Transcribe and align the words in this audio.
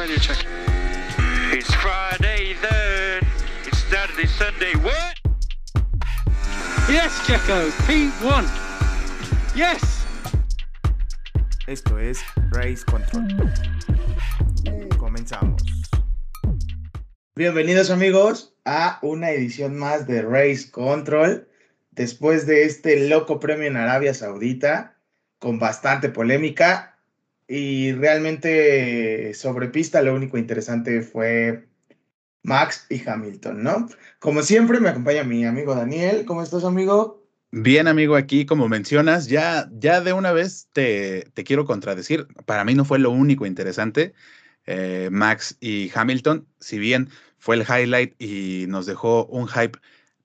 radio 0.00 0.16
check. 0.16 0.46
It's 1.52 1.74
Friday 1.74 2.56
then. 2.62 3.20
It's 3.66 3.84
Saturday, 3.84 4.26
Sunday. 4.26 4.72
What? 4.76 5.14
Yes, 6.88 7.12
Checo. 7.26 7.68
P1. 7.84 8.46
Yes. 9.54 10.06
Esto 11.66 11.98
es 11.98 12.22
Race 12.50 12.82
Control. 12.82 13.28
Comenzamos. 14.96 15.62
Bienvenidos 17.34 17.90
amigos 17.90 18.54
a 18.64 18.98
una 19.02 19.32
edición 19.32 19.78
más 19.78 20.06
de 20.06 20.22
Race 20.22 20.70
Control. 20.70 21.46
Después 21.90 22.46
de 22.46 22.64
este 22.64 23.06
loco 23.06 23.38
premio 23.38 23.66
en 23.66 23.76
Arabia 23.76 24.14
Saudita, 24.14 24.96
con 25.38 25.58
bastante 25.58 26.08
polémica 26.08 26.90
y 27.52 27.90
realmente 27.92 29.34
sobre 29.34 29.66
pista 29.68 30.00
lo 30.02 30.14
único 30.14 30.38
interesante 30.38 31.02
fue 31.02 31.66
Max 32.44 32.86
y 32.88 33.02
Hamilton, 33.04 33.64
¿no? 33.64 33.88
Como 34.20 34.42
siempre 34.42 34.78
me 34.78 34.88
acompaña 34.88 35.24
mi 35.24 35.44
amigo 35.44 35.74
Daniel. 35.74 36.24
¿Cómo 36.26 36.44
estás, 36.44 36.62
amigo? 36.62 37.26
Bien, 37.50 37.88
amigo, 37.88 38.14
aquí 38.14 38.46
como 38.46 38.68
mencionas, 38.68 39.26
ya, 39.26 39.68
ya 39.72 40.00
de 40.00 40.12
una 40.12 40.30
vez 40.30 40.68
te, 40.72 41.28
te 41.34 41.42
quiero 41.42 41.64
contradecir. 41.64 42.28
Para 42.46 42.64
mí 42.64 42.76
no 42.76 42.84
fue 42.84 43.00
lo 43.00 43.10
único 43.10 43.44
interesante. 43.44 44.14
Eh, 44.66 45.08
Max 45.10 45.56
y 45.58 45.90
Hamilton, 45.92 46.46
si 46.60 46.78
bien 46.78 47.08
fue 47.38 47.56
el 47.56 47.62
highlight 47.62 48.14
y 48.22 48.66
nos 48.68 48.86
dejó 48.86 49.26
un 49.26 49.48
hype 49.48 49.76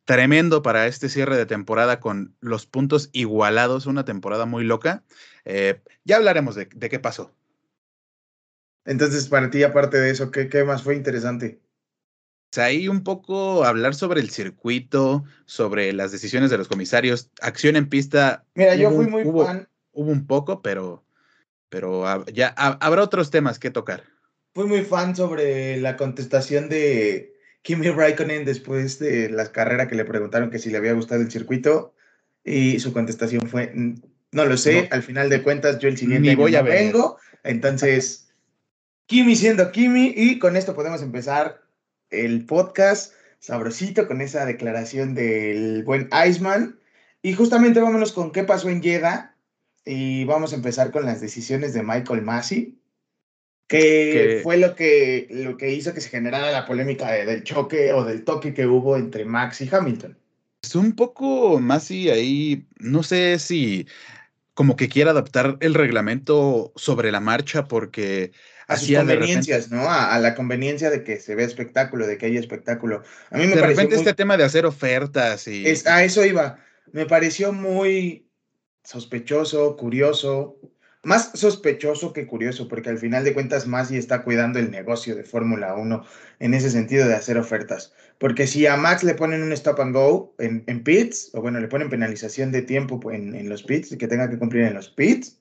tremendo 0.05 0.61
para 0.61 0.87
este 0.87 1.09
cierre 1.09 1.35
de 1.35 1.45
temporada 1.45 1.99
con 1.99 2.35
los 2.39 2.65
puntos 2.65 3.09
igualados, 3.11 3.87
una 3.87 4.05
temporada 4.05 4.45
muy 4.45 4.63
loca. 4.63 5.03
Eh, 5.43 5.81
ya 6.03 6.17
hablaremos 6.17 6.55
de, 6.55 6.67
qué 6.67 6.99
pasó. 6.99 7.31
Entonces, 8.85 9.27
para 9.27 9.49
ti, 9.49 9.63
aparte 9.63 9.97
de 9.97 10.11
eso, 10.11 10.31
¿qué, 10.31 10.47
qué 10.47 10.63
más 10.63 10.83
fue 10.83 10.95
interesante? 10.95 11.59
ahí 12.57 12.87
un 12.87 13.03
poco 13.03 13.65
hablar 13.65 13.95
sobre 13.95 14.21
el 14.21 14.29
circuito, 14.29 15.25
sobre 15.45 15.91
las 15.93 16.11
decisiones 16.13 16.49
de 16.51 16.57
los 16.57 16.67
comisarios, 16.67 17.29
acción 17.41 17.75
en 17.75 17.89
pista. 17.89 18.45
Mira, 18.53 18.75
yo 18.75 18.91
fui 18.91 19.07
muy 19.07 19.23
fan. 19.23 19.67
Hubo 19.91 20.11
un 20.11 20.25
poco, 20.25 20.61
pero, 20.61 21.03
pero 21.69 22.25
ya 22.27 22.49
habrá 22.49 23.03
otros 23.03 23.31
temas 23.31 23.59
que 23.59 23.71
tocar. 23.71 24.03
Fui 24.53 24.65
muy 24.65 24.83
fan 24.83 25.15
sobre 25.15 25.77
la 25.81 25.97
contestación 25.97 26.69
de 26.69 27.34
Kimi 27.65 27.89
Raikkonen 27.89 28.45
después 28.45 28.99
de 28.99 29.27
la 29.27 29.51
carrera 29.51 29.87
que 29.87 29.95
le 29.95 30.05
preguntaron 30.05 30.51
que 30.51 30.59
si 30.59 30.69
le 30.69 30.77
había 30.77 30.93
gustado 30.93 31.23
el 31.23 31.31
circuito 31.31 31.95
y 32.43 32.79
su 32.79 32.93
contestación 32.93 33.49
fue 33.49 33.73
no 33.73 34.45
lo 34.45 34.55
sé, 34.55 34.87
al 34.91 35.01
final 35.01 35.29
de 35.29 35.41
cuentas 35.41 35.79
yo 35.79 35.89
el 35.89 35.97
siguiente 35.97 36.35
voy 36.35 36.55
a 36.55 36.61
vengo, 36.61 37.17
entonces 37.43 38.29
Kimi 39.07 39.35
siendo 39.35 39.71
Kimi 39.71 40.13
y 40.15 40.37
con 40.37 40.55
esto 40.55 40.75
podemos 40.75 41.01
empezar 41.01 41.63
el 42.11 42.45
podcast 42.45 43.13
sabrosito 43.39 44.07
con 44.07 44.21
esa 44.21 44.45
declaración 44.45 45.15
del 45.15 45.83
buen 45.83 46.07
Iceman. 46.27 46.79
Y 47.23 47.33
justamente 47.33 47.79
vámonos 47.79 48.13
con 48.13 48.31
qué 48.31 48.43
pasó 48.43 48.69
en 48.69 48.83
Jeddah 48.83 49.35
y 49.85 50.23
vamos 50.25 50.53
a 50.53 50.57
empezar 50.57 50.91
con 50.91 51.03
las 51.03 51.19
decisiones 51.19 51.73
de 51.73 51.81
Michael 51.81 52.21
Massey 52.21 52.77
que, 53.67 54.41
fue 54.43 54.57
lo 54.57 54.75
que, 54.75 55.27
lo 55.29 55.57
que 55.57 55.71
hizo 55.71 55.93
que 55.93 56.01
se 56.01 56.09
generara 56.09 56.51
la 56.51 56.65
polémica 56.65 57.11
del 57.11 57.43
choque 57.43 57.93
o 57.93 58.03
del 58.03 58.23
toque 58.23 58.53
que 58.53 58.67
hubo 58.67 58.97
entre 58.97 59.25
Max 59.25 59.61
y 59.61 59.69
Hamilton. 59.71 60.17
Es 60.61 60.75
un 60.75 60.95
poco 60.95 61.59
más 61.59 61.91
y 61.91 62.09
ahí, 62.09 62.65
no 62.77 63.03
sé 63.03 63.39
si 63.39 63.87
como 64.53 64.75
que 64.77 64.87
quiera 64.87 65.11
adaptar 65.11 65.57
el 65.59 65.73
reglamento 65.73 66.71
sobre 66.75 67.11
la 67.11 67.19
marcha 67.19 67.65
porque 67.65 68.31
a 68.67 68.77
sus 68.77 68.95
conveniencias, 68.95 69.69
¿no? 69.69 69.89
A, 69.89 70.17
la 70.19 70.33
conveniencia 70.33 70.89
de 70.89 71.03
que 71.03 71.17
se 71.17 71.35
vea 71.35 71.45
espectáculo, 71.45 72.07
de 72.07 72.17
que 72.17 72.27
haya 72.27 72.39
espectáculo. 72.39 73.03
A 73.29 73.37
mí 73.37 73.45
me 73.45 73.55
de 73.55 73.61
repente 73.61 73.95
este 73.95 74.13
tema 74.13 74.37
de 74.37 74.43
hacer 74.43 74.65
ofertas 74.65 75.47
y... 75.47 75.67
Es, 75.67 75.85
a 75.85 76.03
eso 76.03 76.25
iba. 76.25 76.59
Me 76.91 77.05
pareció 77.05 77.53
muy 77.53 78.27
sospechoso, 78.83 79.75
curioso, 79.75 80.57
más 81.05 81.31
sospechoso 81.35 82.11
que 82.13 82.25
curioso, 82.25 82.67
porque 82.67 82.89
al 82.89 82.97
final 82.97 83.23
de 83.23 83.33
cuentas 83.33 83.67
Masi 83.67 83.95
está 83.95 84.23
cuidando 84.23 84.59
el 84.59 84.71
negocio 84.71 85.15
de 85.15 85.23
Fórmula 85.23 85.75
1 85.75 86.03
en 86.39 86.53
ese 86.53 86.71
sentido 86.71 87.07
de 87.07 87.13
hacer 87.13 87.37
ofertas. 87.37 87.93
Porque 88.17 88.47
si 88.47 88.65
a 88.65 88.75
Max 88.75 89.03
le 89.03 89.13
ponen 89.13 89.43
un 89.43 89.51
stop 89.53 89.79
and 89.79 89.93
go 89.93 90.33
en, 90.39 90.63
en 90.67 90.83
pits, 90.83 91.29
o 91.33 91.41
bueno, 91.41 91.59
le 91.59 91.67
ponen 91.67 91.89
penalización 91.89 92.51
de 92.51 92.63
tiempo 92.63 92.99
en, 93.11 93.35
en 93.35 93.49
los 93.49 93.63
pits, 93.63 93.95
que 93.97 94.07
tenga 94.07 94.29
que 94.29 94.39
cumplir 94.39 94.63
en 94.63 94.73
los 94.73 94.89
pits, 94.89 95.39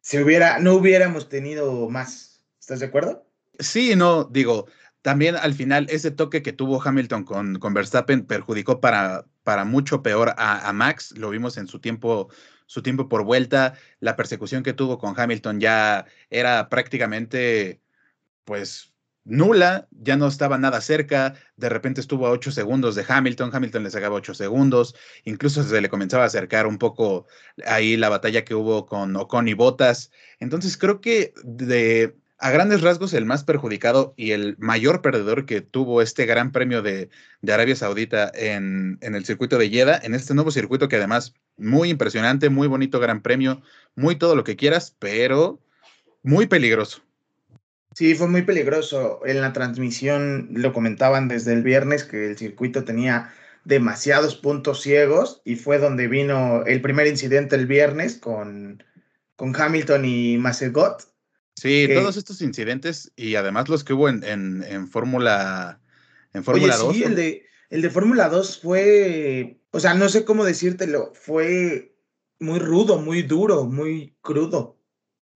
se 0.00 0.22
hubiera, 0.22 0.58
no 0.58 0.74
hubiéramos 0.74 1.28
tenido 1.28 1.88
más. 1.88 2.42
¿Estás 2.60 2.80
de 2.80 2.86
acuerdo? 2.86 3.24
Sí, 3.60 3.94
no, 3.94 4.24
digo, 4.24 4.66
también 5.02 5.36
al 5.36 5.54
final 5.54 5.86
ese 5.90 6.10
toque 6.10 6.42
que 6.42 6.52
tuvo 6.52 6.82
Hamilton 6.82 7.24
con, 7.24 7.58
con 7.60 7.72
Verstappen 7.72 8.26
perjudicó 8.26 8.80
para, 8.80 9.26
para 9.44 9.64
mucho 9.64 10.02
peor 10.02 10.34
a 10.36 10.72
Max. 10.72 11.14
Lo 11.16 11.30
vimos 11.30 11.56
en 11.56 11.68
su 11.68 11.78
tiempo 11.78 12.28
su 12.68 12.82
tiempo 12.82 13.08
por 13.08 13.24
vuelta, 13.24 13.74
la 13.98 14.14
persecución 14.14 14.62
que 14.62 14.74
tuvo 14.74 14.98
con 14.98 15.18
Hamilton 15.18 15.58
ya 15.58 16.04
era 16.30 16.68
prácticamente, 16.68 17.80
pues, 18.44 18.92
nula, 19.24 19.88
ya 19.90 20.16
no 20.16 20.26
estaba 20.28 20.58
nada 20.58 20.80
cerca, 20.82 21.34
de 21.56 21.68
repente 21.70 22.00
estuvo 22.00 22.26
a 22.26 22.30
8 22.30 22.52
segundos 22.52 22.94
de 22.94 23.06
Hamilton, 23.08 23.50
Hamilton 23.52 23.84
le 23.84 23.90
sacaba 23.90 24.16
8 24.16 24.34
segundos, 24.34 24.94
incluso 25.24 25.62
se 25.62 25.80
le 25.80 25.88
comenzaba 25.88 26.24
a 26.24 26.26
acercar 26.26 26.66
un 26.66 26.78
poco 26.78 27.26
ahí 27.66 27.96
la 27.96 28.10
batalla 28.10 28.44
que 28.44 28.54
hubo 28.54 28.86
con 28.86 29.16
Ocon 29.16 29.48
y 29.48 29.54
Botas. 29.54 30.10
Entonces 30.38 30.76
creo 30.76 31.00
que 31.00 31.32
de 31.44 32.16
a 32.38 32.50
grandes 32.50 32.82
rasgos, 32.82 33.14
el 33.14 33.24
más 33.24 33.42
perjudicado 33.42 34.14
y 34.16 34.30
el 34.30 34.54
mayor 34.58 35.02
perdedor 35.02 35.44
que 35.44 35.60
tuvo 35.60 36.02
este 36.02 36.24
gran 36.24 36.52
premio 36.52 36.82
de, 36.82 37.10
Arabia 37.48 37.74
Saudita 37.74 38.30
en, 38.32 38.98
el 39.00 39.24
circuito 39.24 39.58
de 39.58 39.68
Jeddah, 39.68 40.00
en 40.02 40.14
este 40.14 40.34
nuevo 40.34 40.52
circuito 40.52 40.88
que 40.88 40.96
además 40.96 41.34
muy 41.56 41.90
impresionante, 41.90 42.48
muy 42.48 42.68
bonito 42.68 43.00
gran 43.00 43.22
premio, 43.22 43.60
muy 43.96 44.16
todo 44.16 44.36
lo 44.36 44.44
que 44.44 44.56
quieras, 44.56 44.94
pero 44.98 45.60
muy 46.22 46.46
peligroso. 46.46 47.02
Sí, 47.94 48.14
fue 48.14 48.28
muy 48.28 48.42
peligroso. 48.42 49.20
En 49.26 49.40
la 49.40 49.52
transmisión 49.52 50.50
lo 50.52 50.72
comentaban 50.72 51.26
desde 51.26 51.52
el 51.52 51.64
viernes 51.64 52.04
que 52.04 52.28
el 52.28 52.38
circuito 52.38 52.84
tenía 52.84 53.32
demasiados 53.64 54.36
puntos 54.36 54.82
ciegos 54.82 55.42
y 55.44 55.56
fue 55.56 55.78
donde 55.78 56.06
vino 56.06 56.64
el 56.66 56.80
primer 56.80 57.08
incidente 57.08 57.56
el 57.56 57.66
viernes 57.66 58.16
con, 58.16 58.84
con 59.34 59.54
Hamilton 59.60 60.04
y 60.04 60.38
Masegot 60.38 61.08
Sí, 61.60 61.88
todos 61.92 62.16
estos 62.16 62.40
incidentes 62.40 63.10
y 63.16 63.34
además 63.34 63.68
los 63.68 63.82
que 63.82 63.92
hubo 63.92 64.08
en, 64.08 64.22
en, 64.24 64.86
Fórmula 64.86 65.80
en 66.32 66.44
Fórmula 66.44 66.76
2. 66.76 66.94
Sí, 66.94 67.02
el 67.02 67.16
de, 67.16 67.46
el 67.70 67.82
de 67.82 67.90
Fórmula 67.90 68.28
2 68.28 68.60
fue, 68.60 69.58
o 69.72 69.80
sea, 69.80 69.94
no 69.94 70.08
sé 70.08 70.24
cómo 70.24 70.44
decírtelo, 70.44 71.12
fue 71.14 71.96
muy 72.38 72.60
rudo, 72.60 73.00
muy 73.00 73.22
duro, 73.22 73.64
muy 73.64 74.14
crudo. 74.20 74.78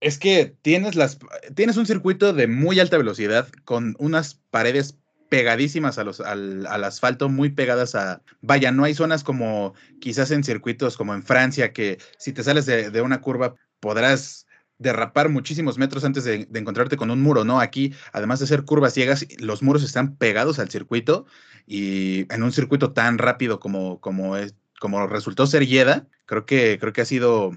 Es 0.01 0.17
que 0.17 0.57
tienes, 0.63 0.95
las, 0.95 1.19
tienes 1.57 1.77
un 1.77 1.87
circuito 1.87 2.33
de 2.33 2.47
muy 2.47 2.79
alta 2.79 2.99
velocidad 2.99 3.49
con 3.65 3.97
unas 3.99 4.35
paredes 4.51 4.99
pegadísimas 5.29 5.99
a 5.99 6.05
los, 6.05 6.21
al, 6.21 6.67
al, 6.67 6.85
asfalto, 6.85 7.29
muy 7.29 7.51
pegadas 7.51 7.95
a... 7.95 8.23
Vaya, 8.43 8.71
no 8.71 8.85
hay 8.85 8.95
zonas 8.95 9.25
como 9.25 9.75
quizás 10.01 10.31
en 10.31 10.45
circuitos 10.45 10.97
como 10.97 11.15
en 11.15 11.23
Francia, 11.23 11.73
que 11.73 11.99
si 12.19 12.33
te 12.33 12.45
sales 12.45 12.67
de, 12.67 12.91
de 12.91 13.01
una 13.01 13.21
curva 13.21 13.57
podrás 13.81 14.47
derrapar 14.83 15.29
muchísimos 15.29 15.79
metros 15.79 16.05
antes 16.05 16.25
de, 16.25 16.49
encontrarte 16.55 16.97
con 16.97 17.11
un 17.11 17.23
muro, 17.23 17.45
¿no? 17.45 17.61
Aquí, 17.61 17.95
además 18.13 18.41
de 18.41 18.47
ser 18.47 18.65
curvas 18.65 18.93
ciegas, 18.93 19.27
los 19.39 19.63
muros 19.63 19.83
están 19.83 20.17
pegados 20.17 20.59
al 20.59 20.71
circuito 20.71 21.27
y 21.67 22.27
en 22.33 22.43
un 22.43 22.53
circuito 22.53 22.93
tan 22.93 23.19
rápido 23.19 23.61
como, 23.61 24.01
como, 24.01 24.37
es, 24.37 24.55
como 24.81 25.07
resultó 25.07 25.47
ser 25.47 25.67
Yeda, 25.67 26.07
creo 26.27 26.45
que, 26.45 26.79
creo 26.81 26.93
que 26.93 27.03
ha 27.03 27.07
sido 27.07 27.53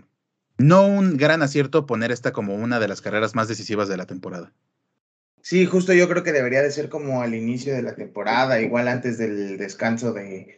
no 0.57 0.85
un 0.85 1.17
gran 1.17 1.41
acierto 1.41 1.85
poner 1.85 2.11
esta 2.11 2.31
como 2.31 2.55
una 2.55 2.79
de 2.79 2.87
las 2.87 3.01
carreras 3.01 3.35
más 3.35 3.47
decisivas 3.47 3.87
de 3.89 3.97
la 3.97 4.05
temporada. 4.05 4.53
Sí, 5.41 5.65
justo 5.65 5.93
yo 5.93 6.09
creo 6.09 6.23
que 6.23 6.31
debería 6.31 6.63
de 6.63 6.71
ser 6.71 6.89
como 6.89 7.21
al 7.21 7.35
inicio 7.35 7.75
de 7.75 7.83
la 7.83 7.95
temporada, 7.95 8.59
igual 8.61 8.87
antes 8.87 9.17
del 9.17 9.57
descanso 9.57 10.11
de, 10.11 10.57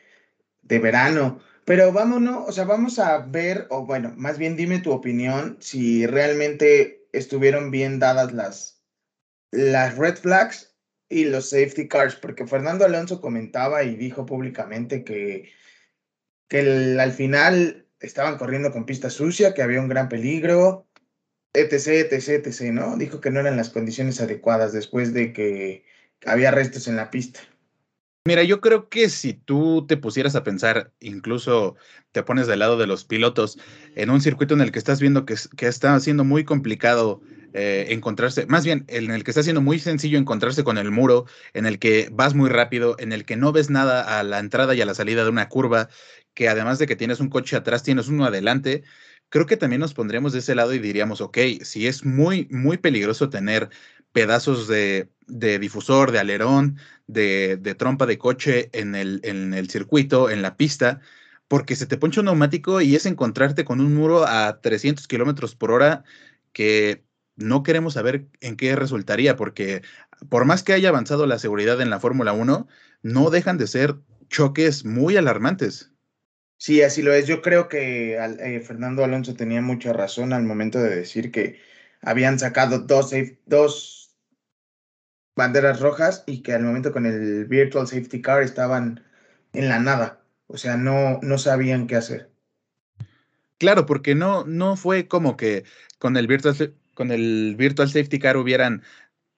de 0.61 0.79
verano. 0.79 1.41
Pero 1.67 1.91
vámonos, 1.91 2.47
o 2.47 2.51
sea, 2.53 2.63
vamos 2.63 2.97
a 2.97 3.17
ver, 3.17 3.67
o 3.69 3.85
bueno, 3.85 4.13
más 4.15 4.37
bien 4.37 4.55
dime 4.55 4.79
tu 4.79 4.93
opinión, 4.93 5.57
si 5.59 6.07
realmente 6.07 7.09
estuvieron 7.11 7.71
bien 7.71 7.99
dadas 7.99 8.31
las, 8.31 8.81
las 9.51 9.97
red 9.97 10.15
flags 10.15 10.77
y 11.09 11.25
los 11.25 11.49
safety 11.49 11.89
cars, 11.89 12.15
porque 12.15 12.47
Fernando 12.47 12.85
Alonso 12.85 13.19
comentaba 13.19 13.83
y 13.83 13.97
dijo 13.97 14.25
públicamente 14.25 15.03
que, 15.03 15.51
que 16.47 16.95
al 17.01 17.11
final 17.11 17.85
estaban 17.99 18.37
corriendo 18.37 18.71
con 18.71 18.85
pista 18.85 19.09
sucia, 19.09 19.53
que 19.53 19.61
había 19.61 19.81
un 19.81 19.89
gran 19.89 20.07
peligro, 20.07 20.87
etc, 21.51 22.09
etc, 22.09 22.47
etc, 22.47 22.61
¿no? 22.71 22.95
Dijo 22.95 23.19
que 23.19 23.29
no 23.29 23.41
eran 23.41 23.57
las 23.57 23.71
condiciones 23.71 24.21
adecuadas 24.21 24.71
después 24.71 25.13
de 25.13 25.33
que 25.33 25.83
había 26.25 26.51
restos 26.51 26.87
en 26.87 26.95
la 26.95 27.11
pista. 27.11 27.41
Mira, 28.27 28.43
yo 28.43 28.59
creo 28.59 28.89
que 28.89 29.07
si 29.07 29.31
tú 29.33 29.85
te 29.87 29.95
pusieras 29.95 30.35
a 30.35 30.43
pensar, 30.43 30.91
incluso 30.99 31.77
te 32.11 32.23
pones 32.23 32.45
del 32.45 32.59
lado 32.59 32.75
de 32.75 32.85
los 32.85 33.05
pilotos, 33.05 33.57
en 33.95 34.09
un 34.09 34.19
circuito 34.19 34.53
en 34.53 34.59
el 34.59 34.73
que 34.73 34.79
estás 34.79 34.99
viendo 34.99 35.25
que, 35.25 35.35
que 35.55 35.67
está 35.67 35.97
siendo 36.01 36.25
muy 36.25 36.43
complicado 36.43 37.21
eh, 37.53 37.85
encontrarse, 37.91 38.45
más 38.47 38.65
bien 38.65 38.83
en 38.89 39.11
el 39.11 39.23
que 39.23 39.31
está 39.31 39.43
siendo 39.43 39.61
muy 39.61 39.79
sencillo 39.79 40.17
encontrarse 40.17 40.65
con 40.65 40.77
el 40.77 40.91
muro, 40.91 41.23
en 41.53 41.65
el 41.65 41.79
que 41.79 42.09
vas 42.11 42.35
muy 42.35 42.49
rápido, 42.49 42.97
en 42.99 43.13
el 43.13 43.23
que 43.23 43.37
no 43.37 43.53
ves 43.53 43.69
nada 43.69 44.19
a 44.19 44.23
la 44.23 44.39
entrada 44.39 44.75
y 44.75 44.81
a 44.81 44.85
la 44.85 44.93
salida 44.93 45.23
de 45.23 45.29
una 45.29 45.47
curva, 45.47 45.87
que 46.33 46.49
además 46.49 46.79
de 46.79 46.87
que 46.87 46.97
tienes 46.97 47.21
un 47.21 47.29
coche 47.29 47.55
atrás, 47.55 47.81
tienes 47.81 48.09
uno 48.09 48.25
adelante, 48.25 48.83
creo 49.29 49.45
que 49.45 49.55
también 49.55 49.79
nos 49.79 49.93
pondríamos 49.93 50.33
de 50.33 50.39
ese 50.39 50.53
lado 50.53 50.73
y 50.73 50.79
diríamos, 50.79 51.21
ok, 51.21 51.37
si 51.61 51.87
es 51.87 52.03
muy, 52.05 52.47
muy 52.51 52.77
peligroso 52.77 53.29
tener 53.29 53.69
pedazos 54.11 54.67
de, 54.67 55.09
difusor, 55.27 56.11
de 56.11 56.19
alerón, 56.19 56.77
de, 57.07 57.57
trompa 57.77 58.05
de 58.05 58.17
coche 58.17 58.69
en 58.73 58.95
el, 58.95 59.21
en 59.23 59.53
el 59.53 59.69
circuito, 59.69 60.29
en 60.29 60.41
la 60.41 60.57
pista, 60.57 61.01
porque 61.47 61.75
se 61.75 61.85
te 61.85 61.97
poncha 61.97 62.21
un 62.21 62.25
neumático 62.25 62.81
y 62.81 62.95
es 62.95 63.05
encontrarte 63.05 63.65
con 63.65 63.79
un 63.79 63.93
muro 63.95 64.25
a 64.25 64.59
300 64.61 65.07
kilómetros 65.07 65.55
por 65.55 65.71
hora 65.71 66.03
que 66.51 67.03
no 67.35 67.63
queremos 67.63 67.93
saber 67.93 68.27
en 68.41 68.57
qué 68.57 68.75
resultaría, 68.75 69.35
porque 69.35 69.83
por 70.29 70.45
más 70.45 70.63
que 70.63 70.73
haya 70.73 70.89
avanzado 70.89 71.27
la 71.27 71.39
seguridad 71.39 71.79
en 71.81 71.89
la 71.89 71.99
Fórmula 71.99 72.33
1, 72.33 72.67
no 73.03 73.29
dejan 73.29 73.57
de 73.57 73.67
ser 73.67 73.95
choques 74.29 74.83
muy 74.83 75.15
alarmantes. 75.15 75.91
Sí, 76.57 76.81
así 76.81 77.03
lo 77.03 77.13
es. 77.13 77.27
Yo 77.27 77.41
creo 77.41 77.69
que 77.69 78.15
eh, 78.17 78.59
Fernando 78.61 79.03
Alonso 79.03 79.35
tenía 79.35 79.61
mucha 79.61 79.93
razón 79.93 80.33
al 80.33 80.43
momento 80.43 80.79
de 80.79 80.95
decir 80.95 81.31
que 81.31 81.59
habían 82.01 82.39
sacado 82.39 82.79
dos, 82.79 83.11
dos 83.45 83.96
banderas 85.37 85.79
rojas 85.79 86.23
y 86.25 86.41
que 86.41 86.53
al 86.53 86.63
momento 86.63 86.91
con 86.91 87.05
el 87.05 87.45
Virtual 87.45 87.87
Safety 87.87 88.21
Car 88.21 88.41
estaban 88.41 89.03
en 89.53 89.69
la 89.69 89.79
nada. 89.79 90.19
O 90.47 90.57
sea, 90.57 90.75
no, 90.75 91.19
no 91.21 91.37
sabían 91.37 91.87
qué 91.87 91.95
hacer. 91.95 92.29
Claro, 93.57 93.85
porque 93.85 94.15
no, 94.15 94.43
no 94.45 94.75
fue 94.75 95.07
como 95.07 95.37
que 95.37 95.63
con 95.99 96.17
el 96.17 96.27
Virtual, 96.27 96.73
con 96.93 97.11
el 97.11 97.55
Virtual 97.57 97.87
Safety 97.87 98.19
Car 98.19 98.35
hubieran 98.35 98.83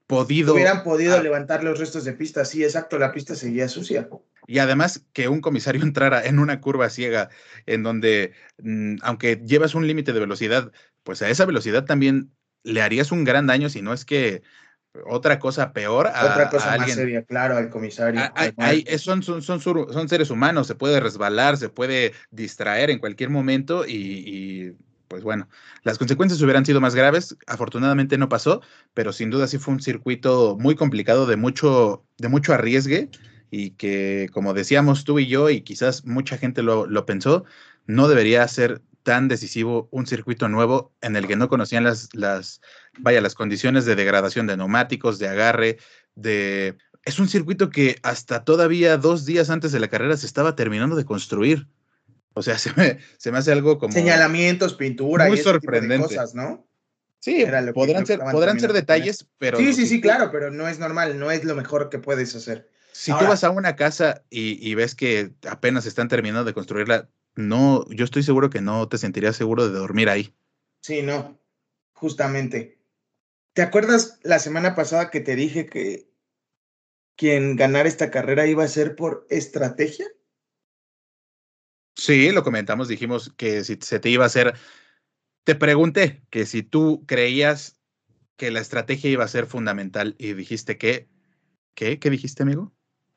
podido... 0.07 0.54
Hubieran 0.54 0.84
podido 0.84 1.22
levantar 1.22 1.63
los 1.63 1.78
restos 1.78 2.06
de 2.06 2.13
pista, 2.13 2.46
sí, 2.46 2.63
exacto, 2.63 2.98
la 2.98 3.12
pista 3.12 3.36
seguía 3.36 3.68
sucia. 3.68 4.10
Y 4.48 4.60
además 4.60 5.06
que 5.13 5.28
un 5.28 5.42
comisario 5.42 5.81
entrara 5.84 6.25
en 6.25 6.40
una 6.40 6.62
curva 6.62 6.90
ciega 6.90 7.30
en 7.66 7.84
donde, 7.84 8.34
mm, 8.63 8.96
aunque 9.01 9.42
llevas 9.46 9.75
un 9.75 9.86
límite 9.86 10.13
de 10.13 10.19
velocidad, 10.22 10.72
pues 11.04 11.22
a 11.22 11.30
esa 11.30 11.46
velocidad 11.46 11.84
también 11.84 12.31
le 12.63 12.81
harías 12.81 13.12
un 13.12 13.25
gran 13.25 13.48
daño, 13.48 13.69
si 13.69 13.81
no 13.81 13.94
es 13.94 14.06
que 14.06 14.44
otra 15.06 15.39
cosa 15.39 15.71
peor 15.71 16.07
a, 16.07 16.25
otra 16.25 16.50
cosa 16.50 16.77
más 16.77 16.91
seria, 16.91 17.24
claro, 17.24 17.57
al 17.57 17.69
comisario. 17.69 18.21
son, 18.97 19.24
son, 19.24 19.41
son, 19.41 19.62
son, 19.62 20.09
seres 20.09 20.30
humanos, 20.30 20.68
se 20.68 20.75
puede 20.75 21.00
resbalar, 21.00 21.57
se 21.57 21.69
puede 21.69 22.13
distraer 22.31 22.89
en 22.89 23.00
cualquier 23.00 23.30
momento 23.30 23.86
y 23.88 24.75
pues 25.09 25.24
bueno, 25.24 25.50
las 25.83 25.97
consecuencias 25.97 26.41
hubieran 26.41 26.65
sido 26.65 26.80
más 26.80 26.95
graves. 26.95 27.36
Afortunadamente 27.47 28.18
no 28.18 28.30
pasó, 28.30 28.62
pero 28.94 29.12
sin 29.12 29.30
duda 29.30 29.47
sí 29.47 29.57
fue 29.57 29.74
un 29.74 29.81
circuito 29.81 30.56
muy 30.57 30.75
complicado, 30.75 31.25
de 31.25 31.36
mucho, 31.36 32.06
de 32.18 32.30
mucho 32.30 32.53
arriesgue 32.53 33.09
y 33.51 33.71
que, 33.71 34.30
como 34.31 34.53
decíamos 34.53 35.03
tú 35.03 35.19
y 35.19 35.27
yo, 35.27 35.50
y 35.50 35.62
quizás 35.62 36.06
mucha 36.06 36.38
gente 36.38 36.62
lo, 36.62 36.86
lo 36.86 37.06
pensó, 37.06 37.44
no 37.88 38.07
debería 38.07 38.47
ser 38.47 38.81
tan 39.01 39.27
decisivo 39.27 39.89
un 39.91 40.06
circuito 40.06 40.47
nuevo 40.47 40.94
en 41.01 41.15
el 41.15 41.27
que 41.27 41.36
no 41.36 41.50
conocían 41.50 41.83
las, 41.83 42.09
las, 42.13 42.62
vaya, 43.00 43.22
las 43.22 43.36
condiciones 43.36 43.86
de 43.86 43.96
degradación 43.96 44.48
de 44.48 44.57
neumáticos, 44.57 45.19
de 45.19 45.28
agarre, 45.28 45.78
de... 46.16 46.78
Es 47.04 47.19
un 47.19 47.30
circuito 47.30 47.69
que 47.69 47.98
hasta 48.04 48.44
todavía 48.44 48.98
dos 48.98 49.25
días 49.25 49.50
antes 49.50 49.72
de 49.72 49.80
la 49.80 49.88
carrera 49.88 50.18
se 50.18 50.25
estaba 50.25 50.56
terminando 50.56 50.96
de 50.96 51.06
construir. 51.06 51.68
O 52.34 52.44
sea, 52.44 52.57
se 52.60 52.74
me, 52.75 53.00
se 53.18 53.31
me 53.31 53.38
hace 53.38 53.51
algo 53.51 53.80
como... 53.80 53.94
Señalamientos, 53.94 54.74
pintura 54.74 55.28
muy 55.28 55.40
y 55.40 55.42
sorprendente. 55.42 56.07
cosas, 56.07 56.36
¿no? 56.36 56.68
Sí, 57.19 57.46
podrán, 57.74 58.06
ser, 58.06 58.19
podrán 58.19 58.60
ser 58.60 58.72
detalles, 58.72 59.28
pero... 59.38 59.57
Sí, 59.57 59.74
sí, 59.74 59.86
sí, 59.86 60.00
claro, 60.00 60.31
pero 60.31 60.51
no 60.51 60.69
es 60.69 60.80
normal, 60.80 61.19
no 61.19 61.31
es 61.31 61.44
lo 61.44 61.54
mejor 61.54 61.90
que 61.90 62.00
puedes 62.00 62.34
hacer. 62.34 62.69
Si 62.94 63.12
tú 63.12 63.25
vas 63.25 63.44
a 63.44 63.50
una 63.50 63.75
casa 63.75 64.24
y, 64.30 64.74
ves 64.75 64.96
que 64.96 65.34
apenas 65.50 65.86
están 65.86 66.07
terminando 66.07 66.46
de 66.46 66.54
construirla, 66.54 67.10
no, 67.36 67.86
yo 67.90 68.06
estoy 68.06 68.24
seguro 68.24 68.50
que 68.50 68.62
no 68.62 68.88
te 68.88 68.98
sentirías 68.98 69.36
seguro 69.36 69.68
de 69.68 69.78
dormir 69.78 70.10
ahí. 70.10 70.34
Sí, 70.81 71.01
no, 71.01 71.40
justamente. 71.94 72.78
¿Te 73.59 73.63
acuerdas 73.63 74.21
la 74.23 74.39
semana 74.39 74.73
pasada 74.73 75.11
que 75.11 75.19
te 75.19 75.35
dije 75.35 75.65
que 75.65 76.09
quien 77.17 77.57
ganara 77.57 77.89
esta 77.89 78.09
carrera 78.09 78.47
iba 78.47 78.63
a 78.63 78.69
ser 78.69 78.95
por 78.95 79.27
estrategia? 79.29 80.07
Sí, 81.97 82.31
lo 82.31 82.41
comentamos, 82.41 82.88
dijimos 82.88 83.33
que 83.35 83.65
si 83.65 83.77
se 83.81 84.00
te 84.00 84.07
iba 84.07 84.23
a 84.23 84.27
hacer, 84.27 84.53
te 85.44 85.56
pregunté 85.56 86.23
que 86.29 86.45
si 86.45 86.63
tú 86.63 87.03
creías 87.06 87.81
que 88.38 88.50
la 88.50 88.61
estrategia 88.61 89.11
iba 89.11 89.25
a 89.25 89.27
ser 89.27 89.45
fundamental 89.45 90.15
y 90.17 90.31
dijiste 90.35 90.77
que, 90.77 91.09
¿qué? 91.73 92.00
¿Qué 92.00 92.09
dijiste, 92.09 92.44
amigo? 92.44 92.71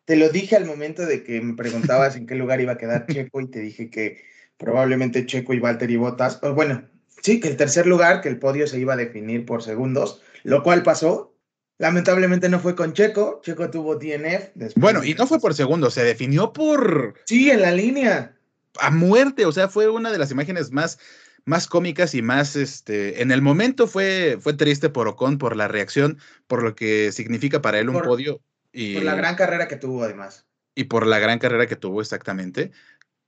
Te 0.07 0.17
lo 0.17 0.29
dije 0.29 0.57
al 0.57 0.65
momento 0.65 1.07
de 1.07 1.23
que 1.23 1.41
me 1.41 1.55
preguntabas 1.55 2.17
en 2.17 2.27
qué 2.27 2.35
lugar 2.35 2.61
iba 2.61 2.73
a 2.73 2.79
quedar 2.79 3.07
Checo 3.07 3.41
y 3.41 3.49
te 3.49 3.61
dije 3.61 3.91
que 3.91 4.25
probablemente 4.57 5.25
Checo 5.25 5.55
y 5.55 5.61
Valtteri 5.61 5.95
Bottas, 5.95 6.41
o 6.43 6.53
bueno, 6.53 6.83
sí, 7.23 7.39
que 7.39 7.47
el 7.47 7.57
tercer 7.57 7.87
lugar, 7.87 8.21
que 8.21 8.29
el 8.29 8.41
podio 8.41 8.67
se 8.67 8.81
iba 8.81 8.95
a 8.95 8.97
definir 8.97 9.47
por 9.47 9.63
segundos, 9.63 10.21
lo 10.43 10.63
cual 10.63 10.83
pasó. 10.83 11.35
Lamentablemente 11.79 12.49
no 12.49 12.61
fue 12.61 12.77
con 12.77 12.93
Checo, 12.93 13.41
Checo 13.43 13.71
tuvo 13.71 13.97
DNF. 13.97 14.77
Bueno, 14.77 15.03
y 15.03 15.15
no 15.15 15.27
fue 15.27 15.41
por 15.41 15.55
segundos, 15.55 15.95
se 15.95 16.05
definió 16.05 16.53
por... 16.53 17.15
Sí, 17.27 17.51
en 17.51 17.63
la 17.63 17.73
línea 17.73 18.37
a 18.81 18.91
muerte, 18.91 19.47
o 19.47 19.53
sea, 19.53 19.69
fue 19.69 19.89
una 19.89 20.11
de 20.11 20.19
las 20.19 20.31
imágenes 20.31 20.71
más, 20.71 20.99
más 21.45 21.67
cómicas 21.67 22.15
y 22.15 22.23
más, 22.23 22.57
este, 22.57 23.23
en 23.23 23.31
el 23.31 23.43
momento 23.43 23.87
fue, 23.87 24.39
fue 24.41 24.55
triste 24.55 24.89
por 24.89 25.09
Ocon, 25.09 25.39
por 25.39 25.57
la 25.57 25.69
reacción, 25.69 26.19
por 26.47 26.63
lo 26.63 26.75
que 26.75 27.13
significa 27.13 27.61
para 27.61 27.79
él 27.79 27.89
un 27.89 28.01
podio. 28.03 28.41
Y, 28.73 28.95
por 28.95 29.05
la 29.05 29.15
gran 29.15 29.35
carrera 29.37 29.69
que 29.69 29.77
tuvo 29.77 30.03
además. 30.05 30.47
Y 30.75 30.85
por 30.85 31.07
la 31.07 31.19
gran 31.19 31.39
carrera 31.39 31.67
que 31.67 31.77
tuvo 31.77 32.01
exactamente, 32.01 32.71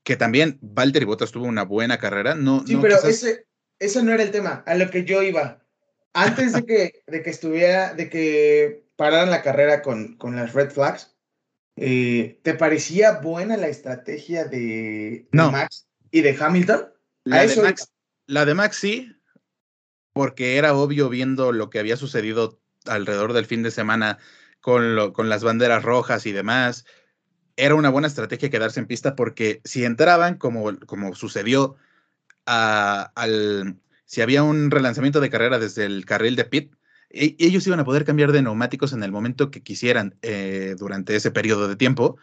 que 0.03 0.17
también 0.17 0.59
Valtteri 0.63 1.05
Bottas 1.05 1.33
tuvo 1.33 1.47
una 1.47 1.65
buena 1.65 1.99
carrera, 1.99 2.35
no. 2.35 2.65
Sí, 2.67 2.77
pero 2.81 2.97
ese, 3.03 3.47
ese 3.79 4.03
no 4.03 4.13
era 4.13 4.23
el 4.23 4.31
tema, 4.31 4.63
a 4.67 4.75
lo 4.75 4.91
que 4.91 5.05
yo 5.05 5.23
iba. 5.23 5.64
Antes 6.15 6.53
de 6.53 6.65
que, 6.65 7.03
de 7.07 7.23
que 7.23 7.31
estuviera, 7.31 7.93
de 7.93 8.09
que 8.09 8.87
pararan 8.97 9.31
la 9.31 9.43
carrera 9.43 9.83
con, 9.83 10.17
con 10.17 10.37
las 10.37 10.55
red 10.55 10.71
flags, 10.71 11.15
eh, 11.77 12.39
¿Te 12.43 12.55
parecía 12.55 13.19
buena 13.19 13.57
la 13.57 13.69
estrategia 13.69 14.45
de, 14.45 15.29
Max 15.33 15.89
y 16.11 16.21
de 16.21 16.37
Hamilton? 16.39 16.93
La 17.25 17.47
de, 17.47 17.61
Max, 17.61 17.93
la 18.27 18.45
de 18.45 18.55
Max 18.55 18.77
sí, 18.77 19.17
porque 20.13 20.57
era 20.57 20.75
obvio 20.75 21.09
viendo 21.09 21.53
lo 21.53 21.71
que 21.71 21.81
había 21.81 21.97
sucedido 21.97 22.61
alrededor 22.87 23.33
del 23.33 23.47
fin 23.47 23.63
de 23.63 23.73
semana 23.73 24.19
con, 24.61 25.13
con 25.13 25.29
las 25.29 25.43
banderas 25.43 25.83
rojas 25.83 26.27
y 26.27 26.33
demás. 26.33 26.85
Era 27.57 27.75
una 27.75 27.91
buena 27.91 28.09
estrategia 28.09 28.51
quedarse 28.51 28.79
en 28.79 28.87
pista 28.87 29.17
porque 29.17 29.61
si 29.65 29.85
entraban, 29.85 30.37
como, 30.39 30.79
como 30.87 31.15
sucedió 31.15 31.77
al, 32.47 33.81
si 34.05 34.21
había 34.21 34.43
un 34.43 34.71
relanzamiento 34.71 35.21
de 35.21 35.31
carrera 35.31 35.59
desde 35.59 35.85
el 35.85 36.05
carril 36.05 36.37
de 36.37 36.45
pit, 36.45 36.75
e, 37.11 37.37
ellos 37.39 37.67
iban 37.67 37.81
a 37.81 37.85
poder 37.85 38.05
cambiar 38.05 38.33
de 38.33 38.43
neumáticos 38.43 38.93
en 38.93 39.03
el 39.03 39.13
momento 39.13 39.51
que 39.51 39.63
quisieran 39.63 40.17
eh, 40.23 40.75
durante 40.79 41.17
ese 41.17 41.31
periodo 41.31 41.69
de 41.69 41.77
tiempo. 41.77 42.17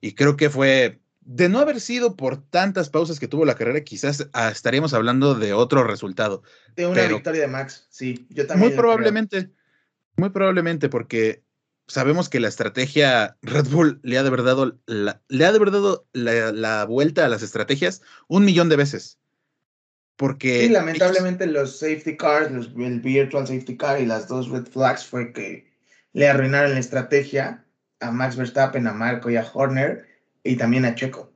Y 0.00 0.14
creo 0.14 0.36
que 0.36 0.50
fue, 0.50 1.00
de 1.20 1.48
no 1.48 1.58
haber 1.58 1.80
sido 1.80 2.16
por 2.16 2.42
tantas 2.42 2.90
pausas 2.90 3.18
que 3.18 3.28
tuvo 3.28 3.44
la 3.44 3.56
carrera, 3.56 3.82
quizás 3.82 4.28
ah, 4.32 4.50
estaríamos 4.50 4.94
hablando 4.94 5.34
de 5.34 5.52
otro 5.52 5.84
resultado. 5.84 6.42
De 6.76 6.86
una 6.86 7.06
victoria 7.06 7.42
de 7.42 7.48
Max, 7.48 7.86
sí, 7.90 8.26
yo 8.30 8.46
también. 8.46 8.70
Muy 8.70 8.76
probablemente, 8.76 9.50
muy 10.16 10.30
probablemente, 10.30 10.88
porque 10.88 11.42
sabemos 11.88 12.28
que 12.28 12.38
la 12.38 12.48
estrategia 12.48 13.36
Red 13.42 13.68
Bull 13.68 13.98
le 14.02 14.18
ha 14.18 14.22
de 14.22 14.30
verdad 14.30 14.74
la, 14.86 15.22
le 15.28 15.46
ha 15.46 15.52
de 15.52 15.58
verdad 15.58 16.02
la 16.12 16.84
vuelta 16.84 17.24
a 17.24 17.28
las 17.28 17.42
estrategias 17.42 18.02
un 18.28 18.44
millón 18.44 18.68
de 18.68 18.76
veces. 18.76 19.18
Porque. 20.18 20.62
Sí, 20.62 20.68
lamentablemente 20.68 21.46
los 21.46 21.78
safety 21.78 22.16
cars, 22.16 22.50
el 22.50 23.00
virtual 23.00 23.46
safety 23.46 23.76
car 23.76 24.00
y 24.00 24.04
las 24.04 24.26
dos 24.26 24.50
red 24.50 24.66
flags 24.66 25.06
fue 25.06 25.32
que 25.32 25.70
le 26.12 26.28
arruinaron 26.28 26.72
la 26.72 26.80
estrategia 26.80 27.64
a 28.00 28.10
Max 28.10 28.36
Verstappen, 28.36 28.88
a 28.88 28.92
Marco 28.92 29.30
y 29.30 29.36
a 29.36 29.48
Horner 29.50 30.08
y 30.42 30.56
también 30.56 30.84
a 30.84 30.96
Checo. 30.96 31.32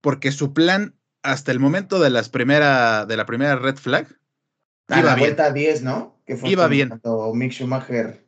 Porque 0.00 0.32
su 0.32 0.52
plan 0.52 0.96
hasta 1.22 1.52
el 1.52 1.60
momento 1.60 2.00
de 2.00 2.10
las 2.10 2.28
primera, 2.28 3.06
de 3.06 3.16
la 3.16 3.24
primera 3.24 3.54
red 3.54 3.76
flag. 3.76 4.08
A 4.88 4.98
iba 4.98 5.10
la 5.10 5.14
bien. 5.14 5.26
vuelta 5.28 5.52
10, 5.52 5.82
¿no? 5.82 6.20
Que 6.26 6.36
fue 6.36 6.50
iba 6.50 6.66
bien. 6.66 7.00
Mick 7.34 7.52
Schumacher. 7.52 8.26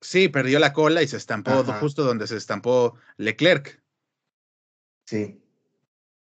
Sí, 0.00 0.28
perdió 0.28 0.60
la 0.60 0.72
cola 0.72 1.02
y 1.02 1.08
se 1.08 1.18
estampó 1.18 1.62
justo 1.78 2.04
donde 2.04 2.26
se 2.26 2.38
estampó 2.38 2.94
Leclerc. 3.18 3.82
Sí 5.04 5.42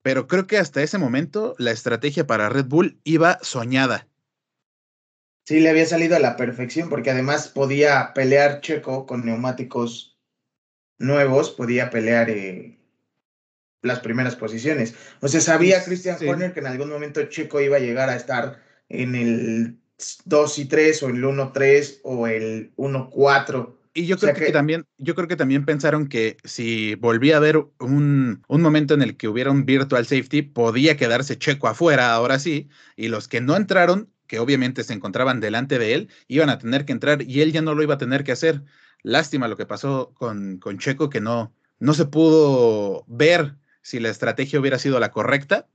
pero 0.04 0.28
creo 0.28 0.46
que 0.46 0.60
hasta 0.60 0.84
ese 0.84 1.00
momento 1.00 1.56
la 1.58 1.72
estrategia 1.72 2.28
para 2.28 2.50
Red 2.50 2.66
Bull 2.66 3.00
iba 3.04 3.40
soñada. 3.42 4.08
Sí, 5.46 5.60
le 5.60 5.70
había 5.70 5.86
salido 5.86 6.16
a 6.16 6.20
la 6.20 6.38
perfección 6.38 6.90
porque 6.90 7.10
además 7.10 7.48
podía 7.48 8.14
pelear 8.14 8.62
Checo 8.62 9.06
con 9.08 9.26
neumáticos 9.26 10.14
nuevos 11.04 11.52
podía 11.52 11.90
pelear 11.90 12.30
eh, 12.30 12.80
las 13.82 14.00
primeras 14.00 14.36
posiciones. 14.36 14.96
O 15.22 15.28
sea, 15.28 15.42
sabía 15.42 15.84
Christian 15.84 16.18
Horner 16.28 16.54
que 16.54 16.62
en 16.62 16.68
algún 16.68 16.90
momento 16.90 17.24
Checo 17.26 17.62
iba 17.62 17.78
a 17.78 17.82
llegar 17.82 18.10
a 18.10 18.16
estar 18.16 18.62
en 18.90 19.16
el 19.16 19.80
2 20.26 20.60
y 20.60 20.66
3 20.66 21.04
o 21.04 21.10
el 21.10 21.24
1-3 21.24 22.00
o 22.04 22.28
el 22.28 22.74
1-4. 22.76 23.76
Y 23.96 24.08
yo 24.08 24.18
creo 24.18 24.34
que, 24.34 24.52
también, 24.52 24.88
yo 24.98 25.14
creo 25.14 25.28
que 25.28 25.36
también 25.36 25.66
pensaron 25.66 26.08
que 26.08 26.38
si 26.44 26.96
volvía 26.96 27.36
a 27.36 27.38
haber 27.38 27.58
un, 27.80 28.44
un, 28.48 28.62
momento 28.62 28.96
en 28.96 29.04
el 29.04 29.18
que 29.18 29.28
hubiera 29.28 29.52
un 29.52 29.66
virtual 29.66 30.06
safety, 30.06 30.42
podía 30.42 30.98
quedarse 30.98 31.38
Checo 31.38 31.68
afuera, 31.68 32.14
ahora 32.14 32.40
sí, 32.40 32.70
y 32.96 33.10
los 33.10 33.28
que 33.28 33.40
no 33.40 33.56
entraron, 33.56 34.10
que 34.26 34.40
obviamente 34.40 34.84
se 34.84 34.94
encontraban 34.94 35.40
delante 35.40 35.78
de 35.78 35.94
él, 35.94 36.10
iban 36.28 36.50
a 36.50 36.58
tener 36.58 36.86
que 36.86 36.94
entrar 36.94 37.22
y 37.22 37.42
él 37.42 37.52
ya 37.52 37.62
no 37.62 37.76
lo 37.76 37.84
iba 37.84 37.94
a 37.94 38.00
tener 38.00 38.24
que 38.24 38.32
hacer. 38.32 38.64
Lástima 39.04 39.48
lo 39.48 39.58
que 39.58 39.68
pasó 39.68 40.14
con, 40.16 40.58
con 40.58 40.80
Checo, 40.80 41.12
que 41.12 41.22
no, 41.22 41.54
no 41.80 41.94
se 41.94 42.06
pudo 42.06 43.06
ver 43.08 43.58
si 43.84 44.00
la 44.00 44.10
estrategia 44.10 44.60
hubiera 44.60 44.80
sido 44.80 45.00
la 45.00 45.12
correcta, 45.12 45.68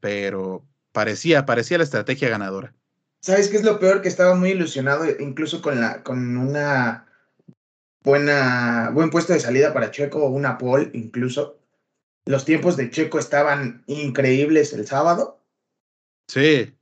pero 0.00 0.64
parecía, 0.92 1.44
parecía 1.44 1.76
la 1.76 1.84
estrategia 1.84 2.30
ganadora. 2.30 2.72
¿Sabes 3.20 3.48
qué 3.48 3.56
es 3.56 3.64
lo 3.64 3.80
peor? 3.80 4.00
Que 4.00 4.08
estaba 4.08 4.34
muy 4.36 4.50
ilusionado, 4.50 5.04
incluso 5.18 5.60
con, 5.60 5.80
la, 5.80 6.02
con 6.02 6.36
una 6.36 7.07
buena, 8.02 8.90
buen 8.92 9.10
puesto 9.10 9.32
de 9.32 9.40
salida 9.40 9.72
para 9.72 9.90
Checo, 9.90 10.26
una 10.28 10.58
pole 10.58 10.90
incluso. 10.94 11.58
Los 12.24 12.44
tiempos 12.44 12.76
de 12.76 12.90
Checo 12.90 13.18
estaban 13.18 13.84
increíbles 13.86 14.72
el 14.72 14.86
sábado. 14.86 15.42
Sí. 16.28 16.74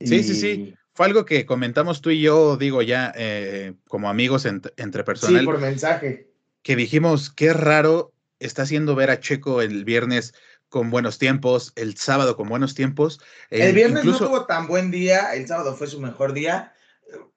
Sí, 0.00 0.22
sí, 0.22 0.34
sí. 0.34 0.74
Fue 0.94 1.06
algo 1.06 1.24
que 1.24 1.46
comentamos 1.46 2.02
tú 2.02 2.10
y 2.10 2.20
yo, 2.20 2.56
digo 2.56 2.82
ya, 2.82 3.12
eh, 3.16 3.74
como 3.88 4.10
amigos 4.10 4.44
entre 4.44 5.04
personas. 5.04 5.40
Sí, 5.40 5.46
por 5.46 5.58
mensaje. 5.58 6.28
Que 6.62 6.76
dijimos, 6.76 7.30
qué 7.30 7.52
raro 7.54 8.12
está 8.40 8.62
haciendo 8.62 8.94
ver 8.94 9.10
a 9.10 9.20
Checo 9.20 9.62
el 9.62 9.84
viernes 9.84 10.34
con 10.68 10.90
buenos 10.90 11.18
tiempos, 11.18 11.72
el 11.76 11.96
sábado 11.96 12.36
con 12.36 12.48
buenos 12.48 12.74
tiempos. 12.74 13.20
el 13.50 13.62
eh, 13.62 13.72
viernes 13.72 14.04
no 14.04 14.18
tuvo 14.18 14.46
tan 14.46 14.66
buen 14.66 14.90
día, 14.90 15.34
el 15.34 15.46
sábado 15.46 15.76
fue 15.76 15.86
su 15.86 16.00
mejor 16.00 16.32
día 16.32 16.74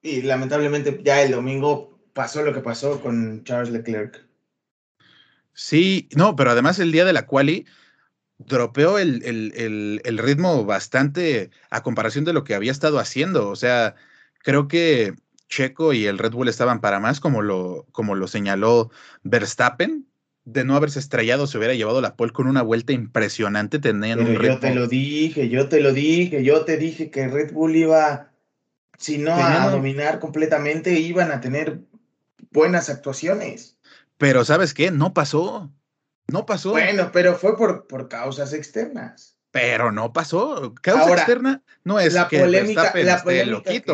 y 0.01 0.21
lamentablemente 0.21 0.99
ya 1.03 1.21
el 1.21 1.31
domingo 1.31 1.94
pasó 2.15 2.41
lo 2.43 2.53
que 2.53 2.61
pasó 2.61 3.01
con 3.01 3.43
Charles 3.43 3.69
Leclerc. 3.69 4.25
Sí, 5.53 6.07
no, 6.15 6.35
pero 6.35 6.51
además 6.51 6.79
el 6.79 6.91
día 6.91 7.05
de 7.05 7.13
la 7.13 7.27
quali 7.27 7.65
dropeó 8.37 8.97
el, 8.97 9.21
el, 9.23 10.01
el, 10.03 10.17
ritmo 10.17 10.65
bastante 10.65 11.51
a 11.69 11.83
comparación 11.83 12.25
de 12.25 12.33
lo 12.33 12.43
que 12.43 12.55
había 12.55 12.71
estado 12.71 12.99
haciendo. 12.99 13.49
O 13.49 13.55
sea, 13.55 13.95
creo 14.43 14.67
que 14.67 15.13
Checo 15.49 15.93
y 15.93 16.05
el 16.05 16.17
Red 16.17 16.31
Bull 16.31 16.47
estaban 16.47 16.79
para 16.79 16.99
más, 16.99 17.19
como 17.19 17.41
lo, 17.41 17.85
como 17.91 18.15
lo 18.15 18.27
señaló 18.27 18.91
Verstappen, 19.23 20.07
de 20.45 20.63
no 20.63 20.75
haberse 20.75 20.99
estrellado 20.99 21.47
se 21.47 21.57
hubiera 21.57 21.73
llevado 21.73 21.99
la 22.01 22.15
pole 22.15 22.31
con 22.31 22.47
una 22.47 22.61
vuelta 22.61 22.93
impresionante. 22.93 23.79
Tenían 23.79 24.19
un 24.19 24.41
yo 24.41 24.59
te 24.59 24.73
lo 24.73 24.87
dije, 24.87 25.49
yo 25.49 25.67
te 25.67 25.81
lo 25.81 25.91
dije, 25.91 26.43
yo 26.43 26.63
te 26.63 26.77
dije 26.77 27.09
que 27.09 27.27
Red 27.27 27.51
Bull 27.51 27.75
iba, 27.75 28.31
si 28.97 29.17
no 29.17 29.33
a 29.33 29.69
dominar 29.69 30.19
completamente, 30.19 30.99
iban 30.99 31.31
a 31.31 31.41
tener 31.41 31.81
buenas 32.55 32.89
actuaciones. 32.89 33.77
Pero 34.17 34.43
¿sabes 34.43 34.73
qué? 34.73 34.89
No 34.89 35.13
pasó. 35.13 35.71
No 36.27 36.47
pasó. 36.47 36.71
Bueno, 36.71 37.11
pero 37.13 37.35
fue 37.35 37.55
por, 37.55 37.85
por 37.85 38.09
causas 38.09 38.53
externas. 38.53 39.37
Pero 39.51 39.91
no 39.91 40.11
pasó. 40.11 40.73
Causa 40.81 41.13
externa 41.13 41.63
no 41.83 41.99
es 41.99 42.13
la 42.13 42.27
que 42.27 42.39
polémica, 42.39 42.91
la 42.95 43.23
loquito. 43.45 43.93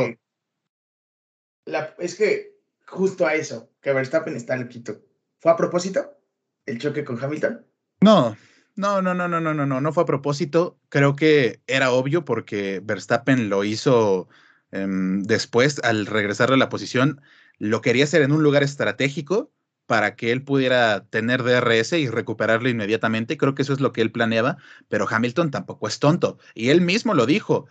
la, 1.66 1.94
es 2.00 2.16
que 2.16 2.56
justo 2.86 3.28
a 3.28 3.34
eso, 3.34 3.70
que 3.82 3.92
Verstappen 3.92 4.38
está 4.38 4.56
loquito. 4.56 5.02
¿Fue 5.40 5.52
a 5.52 5.58
propósito? 5.58 6.18
el 6.66 6.80
choque 6.80 7.04
con 7.04 7.22
Hamilton? 7.22 7.66
No, 8.02 8.36
no, 8.76 9.02
no, 9.02 9.14
no, 9.14 9.28
no, 9.28 9.42
no, 9.42 9.54
no, 9.54 9.66
no, 9.66 9.82
no 9.82 9.94
fue 9.94 10.04
a 10.04 10.08
propósito. 10.08 10.80
Creo 10.90 11.16
que 11.16 11.62
era 11.68 11.92
obvio 11.92 12.26
porque 12.26 12.82
Verstappen 12.84 13.50
lo 13.50 13.64
hizo 13.64 14.28
em, 14.72 15.24
después 15.24 15.80
al 15.84 16.06
regresar 16.06 16.52
a 16.52 16.58
la 16.58 16.70
posición. 16.70 17.22
Lo 17.58 17.82
quería 17.82 18.04
hacer 18.04 18.22
en 18.22 18.32
un 18.32 18.44
lugar 18.44 18.64
estratégico 18.64 19.52
para 19.86 20.16
que 20.16 20.32
él 20.32 20.44
pudiera 20.44 21.06
tener 21.10 21.44
DRS 21.44 21.94
y 21.94 22.08
recuperarlo 22.08 22.70
inmediatamente. 22.70 23.38
Creo 23.38 23.56
que 23.56 23.64
eso 23.64 23.74
es 23.74 23.82
lo 23.82 23.92
que 23.92 24.02
él 24.02 24.12
planeaba, 24.12 24.58
pero 24.88 25.08
Hamilton 25.10 25.52
tampoco 25.52 25.88
es 25.88 26.00
tonto. 26.00 26.40
Y 26.56 26.70
él 26.70 26.82
mismo 26.82 27.14
lo 27.14 27.26
dijo. 27.26 27.68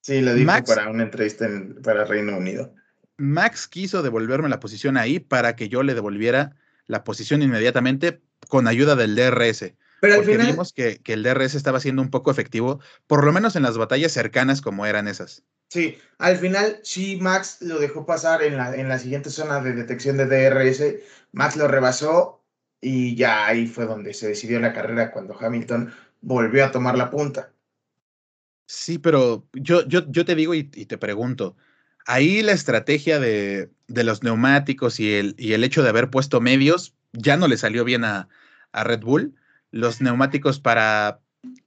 Sí, 0.00 0.20
lo 0.20 0.34
dijo 0.34 0.50
para 0.66 0.88
una 0.88 1.02
entrevista 1.02 1.48
para 1.82 2.04
Reino 2.04 2.36
Unido. 2.36 2.74
Max 3.16 3.68
quiso 3.68 4.02
devolverme 4.02 4.48
la 4.48 4.60
posición 4.60 4.96
ahí 4.96 5.20
para 5.20 5.54
que 5.54 5.68
yo 5.68 5.82
le 5.82 5.94
devolviera 5.94 6.56
la 6.86 7.04
posición 7.04 7.42
inmediatamente 7.42 8.22
con 8.48 8.66
ayuda 8.66 8.96
del 8.96 9.14
DRS. 9.14 9.74
Pero 10.00 10.14
al 10.14 10.24
final 10.24 10.48
vimos 10.48 10.72
que, 10.72 11.00
el 11.04 11.22
DRS 11.22 11.54
estaba 11.54 11.80
siendo 11.80 12.02
un 12.02 12.10
poco 12.10 12.30
efectivo, 12.30 12.80
por 13.06 13.24
lo 13.24 13.32
menos 13.32 13.56
en 13.56 13.62
las 13.62 13.78
batallas 13.78 14.12
cercanas 14.12 14.60
como 14.60 14.84
eran 14.84 15.08
esas. 15.08 15.44
Sí, 15.70 15.98
al 16.18 16.36
final 16.36 16.78
sí 16.82 17.18
Max 17.20 17.58
lo 17.60 17.78
dejó 17.78 18.06
pasar 18.06 18.42
en 18.42 18.56
la, 18.56 18.74
en 18.74 18.88
la 18.88 18.98
siguiente 18.98 19.30
zona 19.30 19.60
de 19.60 19.72
detección 19.72 20.16
de 20.16 20.26
DRS, 20.26 20.82
Max 21.32 21.56
lo 21.56 21.66
rebasó 21.68 22.44
y 22.80 23.16
ya 23.16 23.46
ahí 23.46 23.66
fue 23.66 23.86
donde 23.86 24.14
se 24.14 24.28
decidió 24.28 24.60
la 24.60 24.72
carrera 24.72 25.10
cuando 25.10 25.36
Hamilton 25.38 25.92
volvió 26.20 26.64
a 26.64 26.70
tomar 26.70 26.96
la 26.96 27.10
punta. 27.10 27.52
Sí, 28.66 28.98
pero 28.98 29.46
yo, 29.52 29.86
yo, 29.86 30.10
yo 30.10 30.24
te 30.24 30.34
digo 30.34 30.54
y 30.54 30.64
te 30.64 30.96
pregunto, 30.96 31.56
ahí 32.06 32.42
la 32.42 32.52
estrategia 32.52 33.18
de, 33.18 33.70
los 33.88 34.22
neumáticos 34.22 35.00
y 35.00 35.14
el, 35.14 35.34
y 35.38 35.52
el, 35.52 35.64
hecho 35.64 35.82
de 35.82 35.88
haber 35.88 36.10
puesto 36.10 36.40
medios 36.40 36.94
ya 37.12 37.36
no 37.36 37.48
le 37.48 37.56
salió 37.56 37.84
bien 37.84 38.04
a, 38.04 38.28
Red 38.72 39.02
Bull. 39.02 39.36
Los 39.70 40.00
neumáticos 40.00 40.58
para 40.58 41.20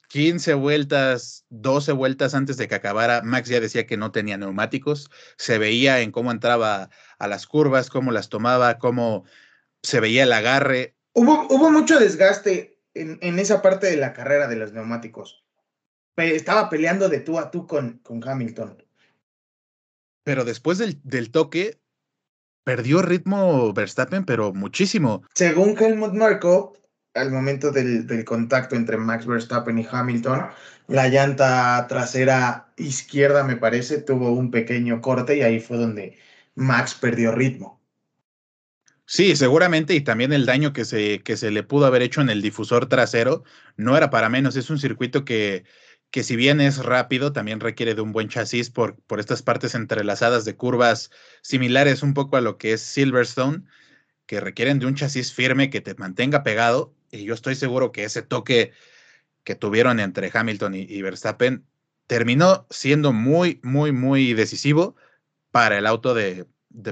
15 0.07 0.53
vueltas, 0.53 1.45
12 1.49 1.91
vueltas 1.91 2.33
antes 2.33 2.57
de 2.57 2.67
que 2.67 2.75
acabara, 2.75 3.21
Max 3.23 3.49
ya 3.49 3.59
decía 3.59 3.85
que 3.85 3.97
no 3.97 4.11
tenía 4.11 4.37
neumáticos. 4.37 5.09
Se 5.37 5.57
veía 5.57 6.01
en 6.01 6.11
cómo 6.11 6.31
entraba 6.31 6.89
a 7.19 7.27
las 7.27 7.47
curvas, 7.47 7.89
cómo 7.89 8.11
las 8.11 8.29
tomaba, 8.29 8.77
cómo 8.77 9.25
se 9.83 9.99
veía 9.99 10.23
el 10.23 10.33
agarre. 10.33 10.95
Hubo, 11.13 11.47
hubo 11.49 11.71
mucho 11.71 11.99
desgaste 11.99 12.79
en, 12.93 13.19
en, 13.21 13.39
esa 13.39 13.61
parte 13.61 13.87
de 13.87 13.97
la 13.97 14.13
carrera 14.13 14.47
de 14.47 14.55
los 14.55 14.73
neumáticos. 14.73 15.43
Estaba 16.15 16.69
peleando 16.69 17.09
de 17.09 17.19
tú 17.19 17.37
a 17.37 17.51
tú 17.51 17.67
con, 17.67 17.99
con 17.99 18.27
Hamilton 18.27 18.87
pero 20.27 20.43
después 20.43 20.77
del, 20.77 20.99
del 21.05 21.31
toque 21.31 21.79
perdió 22.65 23.01
ritmo 23.01 23.71
Verstappen, 23.71 24.25
pero 24.25 24.51
muchísimo. 24.53 25.23
Según 25.33 25.81
Helmut 25.81 26.11
Marko, 26.11 26.73
al 27.17 27.31
momento 27.31 27.71
del, 27.71 28.23
contacto 28.25 28.75
entre 28.75 28.97
Max 28.97 29.25
Verstappen 29.25 29.77
y 29.79 29.87
Hamilton, 29.89 30.47
la 30.87 31.07
llanta 31.09 31.85
trasera 31.87 32.71
izquierda, 32.77 33.43
me 33.43 33.57
parece, 33.57 33.99
tuvo 33.99 34.31
un 34.31 34.51
pequeño 34.51 35.01
corte 35.01 35.37
y 35.37 35.41
ahí 35.41 35.59
fue 35.59 35.77
donde 35.77 36.17
Max 36.55 36.95
perdió 36.95 37.31
ritmo. 37.31 37.81
Sí, 39.05 39.35
seguramente, 39.37 39.95
y 39.95 40.01
también 40.01 40.33
el 40.33 40.45
daño 40.45 40.73
que 40.73 40.83
se, 40.83 41.19
que 41.23 41.37
se 41.37 41.49
le 41.49 41.63
pudo 41.63 41.85
haber 41.85 42.01
hecho 42.01 42.19
en 42.21 42.29
el 42.29 42.41
difusor 42.41 42.87
trasero 42.87 43.43
no 43.77 43.95
era 43.95 44.09
para 44.09 44.27
menos. 44.29 44.57
Es 44.57 44.69
un 44.69 44.79
circuito 44.79 45.23
que, 45.23 45.63
que 46.11 46.23
si 46.23 46.35
bien 46.35 46.59
es 46.59 46.83
rápido, 46.83 47.31
también 47.31 47.59
requiere 47.61 47.95
de 47.95 48.01
un 48.01 48.11
buen 48.11 48.27
chasis 48.27 48.69
por, 48.69 48.97
por 49.03 49.19
estas 49.19 49.41
partes 49.41 49.75
entrelazadas 49.75 50.43
de 50.45 50.55
curvas 50.55 51.09
similares 51.41 52.03
un 52.03 52.13
poco 52.13 52.37
a 52.37 52.41
lo 52.41 52.57
que 52.57 52.73
es 52.73 52.81
Silverstone, 52.81 53.63
que 54.25 54.41
requieren 54.41 54.79
de 54.79 54.85
un 54.85 54.95
chasis 54.95 55.33
firme 55.33 55.69
que 55.69 55.81
te 55.81 55.95
mantenga 55.95 56.43
pegado. 56.43 56.93
Y 57.11 57.23
yo 57.23 57.33
estoy 57.33 57.55
seguro 57.55 57.91
que 57.91 58.03
ese 58.03 58.21
toque 58.21 58.71
que 59.43 59.55
tuvieron 59.55 59.99
entre 59.99 60.29
Hamilton 60.33 60.75
y, 60.75 61.01
Verstappen 61.01 61.65
terminó 62.05 62.67
siendo 62.69 63.13
muy, 63.13 63.59
muy, 63.63 63.91
muy 63.91 64.33
decisivo 64.33 64.95
para 65.51 65.77
el 65.77 65.85
auto 65.85 66.13
de, 66.13 66.45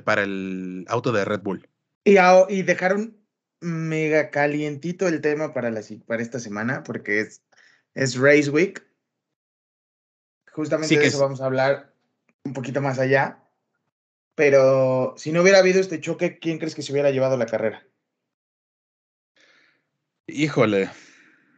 para 0.03 0.23
el 0.23 0.85
auto 0.87 1.11
de 1.11 1.25
Red 1.25 1.41
Bull. 1.41 1.67
Y, 2.03 2.17
y 2.49 2.61
dejaron 2.63 3.17
mega 3.59 4.29
calientito 4.29 5.07
el 5.07 5.21
tema 5.21 5.53
para, 5.53 5.71
la, 5.71 5.81
para 6.05 6.21
esta 6.21 6.39
semana, 6.39 6.83
porque 6.83 7.19
es, 7.21 7.41
es 7.93 8.17
Race 8.17 8.49
Week 8.49 8.85
Justamente 10.55 10.97
de 10.97 11.05
eso 11.05 11.19
vamos 11.19 11.41
a 11.41 11.47
hablar 11.47 11.91
un 12.45 12.53
poquito 12.53 12.79
más 12.79 12.97
allá. 12.97 13.43
Pero 14.35 15.13
si 15.17 15.33
no 15.33 15.41
hubiera 15.41 15.59
habido 15.59 15.81
este 15.81 15.99
choque, 15.99 16.39
¿quién 16.39 16.59
crees 16.59 16.75
que 16.75 16.81
se 16.81 16.93
hubiera 16.93 17.11
llevado 17.11 17.35
la 17.35 17.45
carrera? 17.45 17.85
Híjole. 20.27 20.89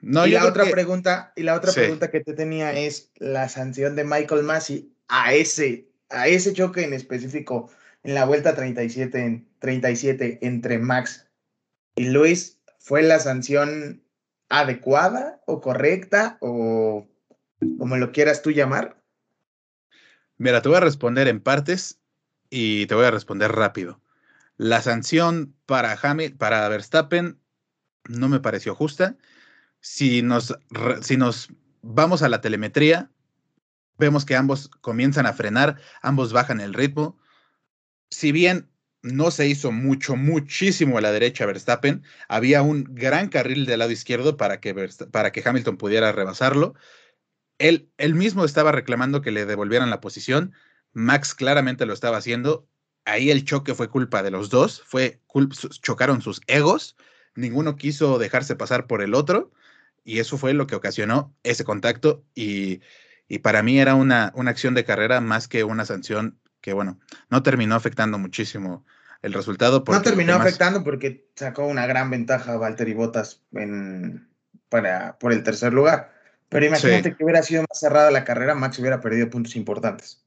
No, 0.01 0.27
y, 0.27 0.31
la 0.31 0.45
otra 0.45 0.65
pregunta, 0.65 1.33
y 1.36 1.43
la 1.43 1.55
otra 1.55 1.71
pregunta 1.71 2.12
que 2.12 2.21
te 2.21 2.33
tenía 2.33 2.74
es 2.74 3.12
la 3.17 3.50
sanción 3.50 3.95
de 3.95 4.03
Michael 4.03 4.43
Massey 4.43 4.93
a 5.07 5.33
ese, 5.33 5.89
a 6.09 6.27
ese 6.27 6.53
choque 6.53 6.83
en 6.83 6.93
específico 6.93 7.71
en 8.03 8.13
la 8.13 8.25
vuelta 8.25 8.55
37, 8.55 9.19
en 9.19 9.50
37 9.59 10.39
entre 10.41 10.77
Max 10.77 11.27
y 11.95 12.09
Luis. 12.09 12.59
¿Fue 12.79 13.01
la 13.01 13.19
sanción 13.19 14.03
adecuada 14.50 15.41
o 15.45 15.59
correcta 15.59 16.38
o 16.39 17.07
como 17.77 17.97
lo 17.97 18.12
quieras 18.12 18.41
tú 18.41 18.51
llamar? 18.51 19.01
Mira, 20.38 20.62
te 20.62 20.69
voy 20.69 20.77
a 20.77 20.81
responder 20.81 21.27
en 21.27 21.41
partes 21.41 22.00
y 22.50 22.86
te 22.86 22.95
voy 22.95 23.05
a 23.05 23.12
responder 23.12 23.51
rápido. 23.51 24.00
La 24.57 24.81
sanción 24.81 25.55
para, 25.65 25.97
Hamilton, 26.01 26.38
para 26.38 26.69
Verstappen 26.69 27.39
no 28.08 28.30
me 28.30 28.40
pareció 28.40 28.76
justa. 28.76 29.18
Si 29.80 30.22
nos, 30.22 30.58
si 31.02 31.18
nos 31.18 31.50
vamos 31.82 32.22
a 32.22 32.30
la 32.30 32.42
telemetría, 32.42 33.12
vemos 33.98 34.26
que 34.26 34.36
ambos 34.36 34.70
comienzan 34.82 35.26
a 35.26 35.34
frenar, 35.34 35.80
ambos 36.02 36.34
bajan 36.34 36.60
el 36.62 36.74
ritmo. 36.74 37.20
Si 38.10 38.32
bien 38.32 38.70
no 39.02 39.32
se 39.32 39.48
hizo 39.48 39.72
mucho, 39.72 40.16
muchísimo 40.16 40.98
a 40.98 41.02
la 41.02 41.12
derecha 41.12 41.46
Verstappen, 41.46 42.04
había 42.28 42.62
un 42.62 42.84
gran 42.90 43.30
carril 43.30 43.66
del 43.66 43.80
lado 43.80 43.92
izquierdo 43.92 44.38
para 44.38 44.60
que, 44.60 44.74
para 45.12 45.32
que 45.32 45.44
Hamilton 45.46 45.78
pudiera 45.78 46.12
rebasarlo. 46.12 46.76
Él, 47.58 47.90
él 47.98 48.16
mismo 48.16 48.46
estaba 48.46 48.72
reclamando 48.72 49.22
que 49.22 49.32
le 49.32 49.46
devolvieran 49.46 49.90
la 49.90 50.02
posición. 50.02 50.54
Max 50.94 51.34
claramente 51.34 51.86
lo 51.86 51.94
estaba 51.94 52.18
haciendo. 52.18 52.68
Ahí 53.06 53.32
el 53.32 53.46
choque 53.46 53.74
fue 53.74 53.90
culpa 53.90 54.22
de 54.22 54.32
los 54.32 54.50
dos, 54.50 54.82
fue 54.86 55.22
chocaron 55.82 56.22
sus 56.22 56.42
egos, 56.48 56.98
ninguno 57.38 57.75
quiso 57.75 58.17
dejarse 58.17 58.56
pasar 58.56 58.88
por 58.88 59.01
el 59.01 59.13
otro 59.13 59.51
y 60.03 60.20
eso 60.20 60.38
fue 60.38 60.53
lo 60.53 60.67
que 60.67 60.75
ocasionó 60.75 61.34
ese 61.44 61.63
contacto 61.63 62.25
y, 62.36 62.82
para 63.41 63.62
mí 63.62 63.79
era 63.79 63.96
una, 63.96 64.32
una 64.36 64.51
acción 64.51 64.74
de 64.74 64.86
carrera 64.86 65.22
más 65.22 65.48
que 65.48 65.63
una 65.63 65.86
sanción 65.86 66.39
que, 66.62 66.74
bueno, 66.74 67.00
no 67.29 67.44
terminó 67.44 67.75
afectando 67.75 68.17
muchísimo 68.17 68.86
el 69.22 69.34
resultado. 69.34 69.84
No 69.86 70.01
terminó 70.01 70.36
afectando 70.36 70.84
porque 70.84 71.27
sacó 71.36 71.65
una 71.65 71.86
gran 71.88 72.10
ventaja 72.10 72.53
a 72.53 72.58
Valtteri 72.58 72.94
Bottas 72.94 73.44
en, 73.51 74.29
para, 74.70 75.17
por 75.20 75.34
el 75.34 75.44
tercer 75.44 75.74
lugar. 75.74 76.13
Pero 76.50 76.65
imagínate 76.65 77.15
que 77.15 77.24
hubiera 77.24 77.44
sido 77.44 77.63
más 77.63 77.79
cerrada 77.79 78.10
la 78.10 78.24
carrera, 78.24 78.56
Max 78.56 78.79
hubiera 78.79 79.01
perdido 79.01 79.29
puntos 79.29 79.56
importantes. 79.56 80.25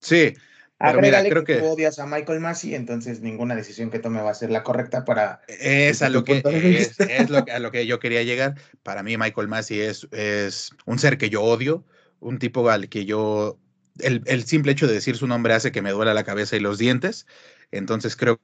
Sí, 0.00 0.34
pero 0.80 1.00
mira, 1.02 1.22
creo 1.22 1.44
que, 1.44 1.60
odias 1.60 1.98
a 1.98 2.06
Michael 2.06 2.40
Massey, 2.40 2.74
entonces 2.74 3.20
ninguna 3.20 3.54
decisión 3.54 3.90
que 3.90 3.98
tome 3.98 4.22
va 4.22 4.30
a 4.30 4.34
ser 4.34 4.50
la 4.50 4.62
correcta 4.62 5.04
para. 5.04 5.42
Es, 5.46 6.00
a 6.00 6.08
lo, 6.08 6.24
que, 6.24 6.42
es, 6.44 7.28
lo, 7.28 7.44
a 7.52 7.58
lo 7.58 7.70
que 7.70 7.86
yo 7.86 8.00
quería 8.00 8.22
llegar. 8.22 8.54
Para 8.82 9.02
mí, 9.02 9.18
Michael 9.18 9.48
Massey 9.48 9.80
es, 9.80 10.08
es 10.10 10.70
un 10.86 10.98
ser 10.98 11.18
que 11.18 11.28
yo 11.28 11.42
odio, 11.42 11.84
un 12.18 12.38
tipo 12.38 12.68
al 12.70 12.88
que 12.88 13.04
yo. 13.04 13.58
El, 13.98 14.22
el, 14.24 14.44
simple 14.44 14.72
hecho 14.72 14.86
de 14.86 14.94
decir 14.94 15.16
su 15.16 15.26
nombre 15.26 15.52
hace 15.52 15.70
que 15.70 15.82
me 15.82 15.90
duela 15.90 16.14
la 16.14 16.24
cabeza 16.24 16.56
y 16.56 16.60
los 16.60 16.78
dientes. 16.78 17.26
Entonces 17.70 18.16
creo 18.16 18.40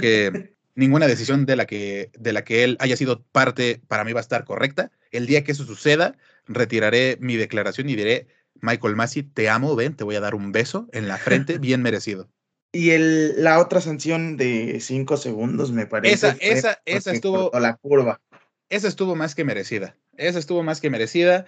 que 0.00 0.54
ninguna 0.74 1.06
decisión 1.06 1.46
de 1.46 1.54
la 1.54 1.66
que, 1.66 2.10
de 2.18 2.32
la 2.32 2.42
que 2.42 2.64
él 2.64 2.76
haya 2.80 2.96
sido 2.96 3.22
parte 3.22 3.80
para 3.86 4.02
mí 4.02 4.12
va 4.12 4.20
a 4.20 4.22
estar 4.22 4.44
correcta. 4.44 4.90
El 5.12 5.26
día 5.26 5.44
que 5.44 5.52
eso 5.52 5.64
suceda, 5.64 6.16
retiraré 6.46 7.16
mi 7.20 7.36
declaración 7.36 7.88
y 7.88 7.96
diré 7.96 8.26
Michael 8.60 8.96
Massey, 8.96 9.22
te 9.22 9.48
amo, 9.48 9.76
ven, 9.76 9.94
te 9.94 10.04
voy 10.04 10.16
a 10.16 10.20
dar 10.20 10.34
un 10.34 10.52
beso 10.52 10.88
en 10.92 11.08
la 11.08 11.16
frente, 11.16 11.58
bien 11.58 11.82
merecido. 11.82 12.28
Y 12.72 12.90
el, 12.90 13.42
la 13.42 13.58
otra 13.58 13.80
sanción 13.80 14.36
de 14.36 14.80
cinco 14.80 15.16
segundos, 15.16 15.72
me 15.72 15.86
parece. 15.86 16.14
Esa, 16.14 16.36
esa, 16.40 16.82
esa 16.84 17.12
estuvo. 17.12 17.50
La 17.58 17.76
curva. 17.76 18.20
Esa 18.68 18.88
estuvo 18.88 19.14
más 19.16 19.34
que 19.34 19.44
merecida. 19.44 19.96
Esa 20.16 20.38
estuvo 20.38 20.62
más 20.62 20.80
que 20.80 20.90
merecida. 20.90 21.46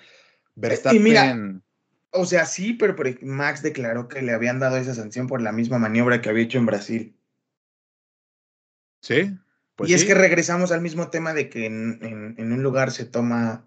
Verstappen. 0.55 1.01
Y 1.01 1.05
mira, 1.05 1.37
o 2.11 2.25
sea, 2.25 2.47
sí, 2.47 2.73
pero 2.73 2.97
Max 3.23 3.63
declaró 3.63 4.09
que 4.09 4.23
le 4.23 4.33
habían 4.33 4.59
dado 4.59 4.77
esa 4.77 4.95
sanción 4.95 5.27
por 5.27 5.43
la 5.43 5.53
misma 5.53 5.79
maniobra 5.79 6.21
que 6.21 6.31
había 6.31 6.45
hecho 6.45 6.59
en 6.59 6.67
Brasil. 6.67 7.17
Sí. 9.03 9.37
Pues 9.77 9.91
y 9.91 9.95
es 9.95 10.05
que 10.05 10.15
regresamos 10.15 10.73
al 10.73 10.81
mismo 10.81 11.09
tema 11.09 11.35
de 11.35 11.49
que 11.49 11.67
en, 11.67 12.35
en 12.39 12.53
un 12.53 12.63
lugar 12.63 12.91
se 12.91 13.05
toma 13.05 13.65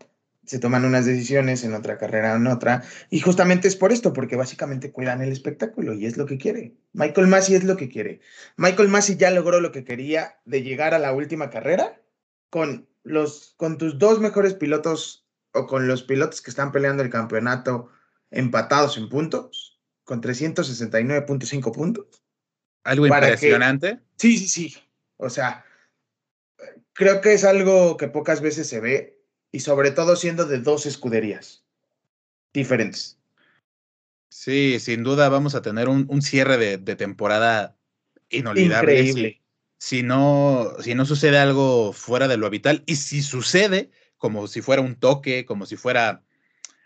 se 0.52 0.60
toman 0.60 0.84
unas 0.84 1.06
decisiones, 1.06 1.64
en 1.64 1.74
otra 1.74 1.98
carrera 1.98 2.36
en 2.36 2.46
otra, 2.46 2.84
y 3.10 3.22
justamente 3.22 3.70
es 3.70 3.78
por 3.78 3.94
esto, 3.94 4.12
porque 4.12 4.36
básicamente 4.36 4.92
cuidan 4.92 5.22
el 5.22 5.32
espectáculo 5.32 5.94
y 5.94 6.06
es 6.06 6.18
lo 6.18 6.26
que 6.26 6.38
quiere. 6.38 6.76
Michael 6.92 7.28
Massey 7.28 7.56
es 7.56 7.64
lo 7.64 7.78
que 7.78 7.88
quiere. 7.88 8.20
Michael 8.58 8.90
Massey 8.90 9.16
ya 9.16 9.32
logró 9.32 9.62
lo 9.62 9.72
que 9.72 9.86
quería 9.86 10.42
de 10.44 10.62
llegar 10.62 10.94
a 10.94 11.00
la 11.00 11.14
última 11.14 11.50
carrera 11.50 12.02
con, 12.50 12.90
los, 13.04 13.54
con 13.56 13.78
tus 13.78 13.98
dos 13.98 14.20
mejores 14.20 14.54
pilotos 14.54 15.26
o 15.54 15.68
con 15.68 15.88
los 15.88 16.04
pilotos 16.04 16.42
que 16.42 16.50
están 16.50 16.74
peleando 16.74 17.02
el 17.02 17.10
campeonato 17.10 17.88
empatados 18.30 18.98
en 18.98 19.08
puntos, 19.08 19.80
con 20.04 20.22
369.5 20.22 21.74
puntos. 21.74 22.26
Algo 22.84 23.08
impresionante. 23.08 24.02
sí, 24.18 24.38
sí, 24.38 24.50
sí. 24.50 24.78
O 25.16 25.30
sea, 25.30 25.64
creo 26.92 27.22
que 27.22 27.32
es 27.32 27.46
algo 27.46 27.96
que 27.96 28.10
pocas 28.10 28.42
veces 28.42 28.68
se 28.68 28.82
ve 28.82 29.21
y 29.52 29.60
sobre 29.60 29.92
todo 29.92 30.16
siendo 30.16 30.46
de 30.46 30.60
dos 30.60 30.86
escuderías 30.86 31.64
diferentes. 32.54 33.18
Sí, 34.30 34.80
sin 34.80 35.04
duda 35.04 35.30
vamos 35.30 35.56
a 35.56 35.62
tener 35.62 35.90
un, 35.90 36.22
cierre 36.22 36.58
de, 36.78 36.96
temporada 36.96 37.76
inolvidable. 38.30 39.00
Increíble. 39.00 39.42
Si, 39.78 40.04
no, 40.04 40.74
si 40.80 40.96
no 40.96 41.06
sucede 41.06 41.38
algo 41.38 41.92
fuera 41.92 42.28
de 42.28 42.38
lo 42.38 42.46
habitual 42.46 42.84
y 42.86 42.96
si 42.96 43.22
sucede 43.24 43.92
como 44.18 44.48
si 44.48 44.62
fuera 44.62 44.82
un 44.82 44.96
toque, 44.96 45.46
como 45.46 45.66
si 45.66 45.76
fuera 45.76 46.24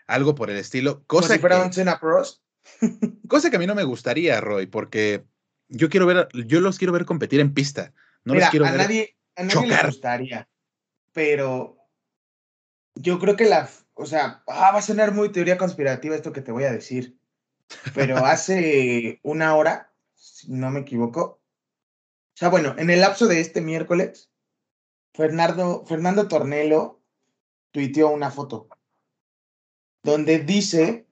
algo 0.06 0.34
por 0.34 0.50
el 0.50 0.56
estilo, 0.56 1.04
cosa 1.06 1.28
como 1.28 1.34
si 1.34 1.40
fuera 1.40 1.62
un 1.62 1.72
Cena 1.72 2.00
Prost. 2.00 2.40
cosa 3.28 3.50
que 3.50 3.56
a 3.56 3.58
mí 3.58 3.66
no 3.66 3.74
me 3.74 3.84
gustaría, 3.84 4.40
Roy, 4.40 4.66
porque 4.66 5.24
yo 5.68 5.88
quiero 5.88 6.06
ver, 6.06 6.28
yo 6.32 6.60
los 6.60 6.78
quiero 6.78 6.92
ver 6.92 7.04
competir 7.04 7.40
en 7.40 7.54
pista. 7.54 7.92
No 8.24 8.34
los 8.34 8.48
quiero 8.48 8.66
a 8.66 8.70
ver 8.72 8.80
nadie, 8.80 9.16
a 9.36 9.44
nadie 9.44 9.68
le 9.68 9.82
gustaría, 9.84 10.48
pero 11.12 11.76
yo 12.96 13.18
creo 13.18 13.36
que 13.36 13.44
la, 13.44 13.68
o 13.94 14.06
sea, 14.06 14.42
ah, 14.48 14.72
va 14.72 14.78
a 14.78 14.82
sonar 14.82 15.12
muy 15.12 15.30
teoría 15.30 15.58
conspirativa 15.58 16.16
esto 16.16 16.32
que 16.32 16.40
te 16.40 16.52
voy 16.52 16.64
a 16.64 16.72
decir, 16.72 17.18
pero 17.94 18.16
hace 18.26 19.20
una 19.22 19.54
hora, 19.54 19.92
si 20.14 20.50
no 20.50 20.70
me 20.70 20.80
equivoco, 20.80 21.20
o 21.20 22.38
sea, 22.38 22.48
bueno, 22.48 22.74
en 22.78 22.90
el 22.90 23.00
lapso 23.00 23.28
de 23.28 23.40
este 23.40 23.60
miércoles, 23.60 24.30
Fernando, 25.14 25.84
Fernando 25.86 26.28
Tornelo 26.28 27.00
tuiteó 27.70 28.10
una 28.10 28.30
foto 28.30 28.68
donde 30.02 30.38
dice, 30.40 31.06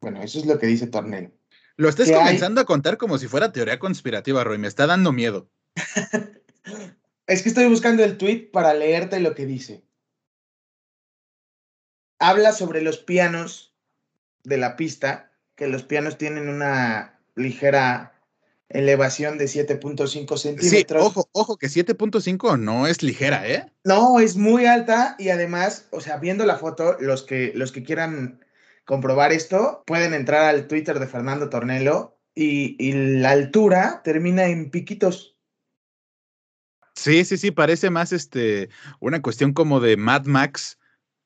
bueno, 0.00 0.22
eso 0.22 0.38
es 0.38 0.46
lo 0.46 0.58
que 0.58 0.66
dice 0.66 0.86
Tornelo. 0.86 1.30
Lo 1.76 1.88
estás 1.88 2.10
comenzando 2.10 2.60
a 2.60 2.64
contar 2.64 2.98
como 2.98 3.18
si 3.18 3.28
fuera 3.28 3.52
teoría 3.52 3.78
conspirativa, 3.78 4.44
Roy, 4.44 4.58
me 4.58 4.68
está 4.68 4.86
dando 4.86 5.10
miedo. 5.12 5.50
es 7.26 7.42
que 7.42 7.48
estoy 7.48 7.66
buscando 7.66 8.04
el 8.04 8.18
tweet 8.18 8.50
para 8.52 8.74
leerte 8.74 9.18
lo 9.20 9.34
que 9.34 9.46
dice 9.46 9.84
habla 12.22 12.52
sobre 12.52 12.82
los 12.82 12.98
pianos 12.98 13.74
de 14.44 14.56
la 14.56 14.76
pista, 14.76 15.32
que 15.56 15.66
los 15.66 15.82
pianos 15.82 16.18
tienen 16.18 16.48
una 16.48 17.20
ligera 17.34 18.14
elevación 18.68 19.38
de 19.38 19.46
7.5 19.46 20.38
centímetros. 20.38 21.02
Sí, 21.02 21.08
ojo, 21.08 21.28
ojo, 21.32 21.58
que 21.58 21.66
7.5 21.66 22.58
no 22.58 22.86
es 22.86 23.02
ligera, 23.02 23.46
¿eh? 23.46 23.66
No, 23.84 24.20
es 24.20 24.36
muy 24.36 24.66
alta 24.66 25.16
y 25.18 25.28
además, 25.28 25.88
o 25.90 26.00
sea, 26.00 26.16
viendo 26.16 26.46
la 26.46 26.56
foto, 26.56 26.96
los 27.00 27.24
que, 27.24 27.52
los 27.54 27.72
que 27.72 27.82
quieran 27.82 28.44
comprobar 28.84 29.32
esto, 29.32 29.82
pueden 29.86 30.14
entrar 30.14 30.44
al 30.44 30.68
Twitter 30.68 31.00
de 31.00 31.08
Fernando 31.08 31.50
Tornelo 31.50 32.18
y, 32.34 32.76
y 32.78 32.92
la 33.18 33.30
altura 33.30 34.00
termina 34.04 34.46
en 34.46 34.70
piquitos. 34.70 35.36
Sí, 36.94 37.24
sí, 37.24 37.36
sí, 37.36 37.50
parece 37.50 37.90
más 37.90 38.12
este, 38.12 38.70
una 39.00 39.20
cuestión 39.20 39.52
como 39.52 39.80
de 39.80 39.96
Mad 39.96 40.24
Max 40.26 40.78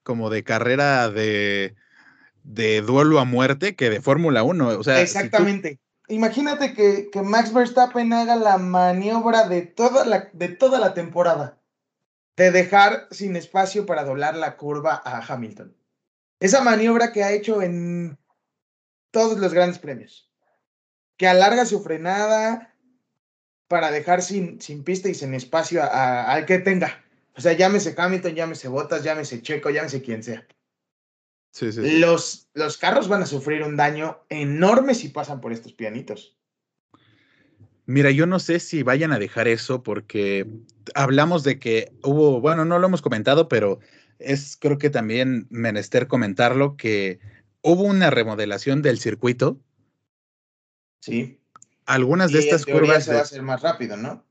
como 0.07 0.31
de 0.31 0.45
carrera 0.45 1.11
de, 1.11 1.75
de 2.45 2.81
duelo 2.81 3.19
a 3.19 3.25
muerte 3.25 3.75
que 3.75 3.90
de 3.90 4.01
Fórmula 4.01 4.45
1. 4.45 4.79
O 4.79 4.85
sea, 4.85 5.01
Exactamente. 5.01 5.81
Imagínate 6.07 6.75
que, 6.75 7.11
que, 7.11 7.23
Max 7.23 7.53
Verstappen 7.53 8.12
haga 8.12 8.37
la 8.37 8.57
maniobra 8.57 9.49
de 9.49 9.62
toda 9.62 10.07
la, 10.07 10.31
de 10.33 10.49
toda 10.49 10.79
la 10.79 10.95
temporada, 10.95 11.61
de 12.37 12.53
dejar 12.53 13.09
sin 13.11 13.35
espacio 13.35 13.85
para 13.85 14.05
doblar 14.05 14.37
la 14.37 14.57
curva 14.57 15.03
a 15.05 15.19
Hamilton. 15.27 15.77
Esa 16.38 16.62
maniobra 16.62 17.11
que 17.11 17.25
ha 17.25 17.33
hecho 17.33 17.61
en 17.61 18.16
todos 19.11 19.38
los 19.38 19.53
grandes 19.53 19.81
premios, 19.81 20.31
que 21.16 21.27
alarga 21.27 21.66
su 21.66 21.83
frenada 21.83 22.73
para 23.66 23.90
dejar 23.90 24.23
sin, 24.23 24.61
sin 24.61 24.85
pista 24.85 25.09
y 25.09 25.14
sin 25.14 25.35
espacio 25.35 25.83
al 25.83 26.47
que 26.47 26.61
tenga. 26.61 27.06
O 27.37 27.40
sea, 27.40 27.53
llámese 27.53 27.94
Hamilton, 27.96 28.35
llámese 28.35 28.68
Bottas, 28.68 29.05
llámese 29.05 29.42
Checo, 29.42 29.70
llámese 29.70 30.03
quien 30.03 30.22
sea. 30.22 30.46
Sí, 31.51 31.72
sí, 31.72 31.99
Los, 31.99 32.49
los 32.55 32.77
carros 32.79 33.09
van 33.09 33.22
a 33.22 33.27
sufrir 33.27 33.62
un 33.62 33.77
daño 33.77 34.25
enorme 34.29 34.94
si 34.94 35.09
pasan 35.09 35.40
por 35.40 35.53
estos 35.53 35.72
pianitos. 35.72 36.37
Mira, 37.87 38.11
yo 38.11 38.27
no 38.27 38.40
sé 38.40 38.59
si 38.59 38.83
vayan 38.83 39.12
a 39.12 39.18
dejar 39.18 39.49
eso 39.49 39.83
porque 39.83 40.46
hablamos 40.94 41.44
de 41.44 41.59
que 41.59 41.92
hubo, 42.03 42.40
bueno, 42.40 42.64
no 42.64 42.79
lo 42.79 42.88
hemos 42.88 43.01
comentado, 43.01 43.49
pero 43.49 43.79
es 44.18 44.57
creo 44.61 44.77
que 44.79 44.90
también 44.90 45.46
menester 45.51 46.09
comentarlo, 46.09 46.77
que 46.77 47.20
hubo 47.62 47.85
una 47.85 48.11
remodelación 48.11 48.83
del 48.83 48.99
circuito. 48.99 49.61
Sí. 51.01 51.40
Algunas 51.85 52.33
de 52.33 52.40
estas 52.40 52.66
curvas... 52.66 53.05
Se 53.05 53.12
va 53.12 53.20
a 53.20 53.22
hacer 53.22 53.42
más 53.42 53.62
rápido, 53.62 53.96
¿no? 53.96 54.27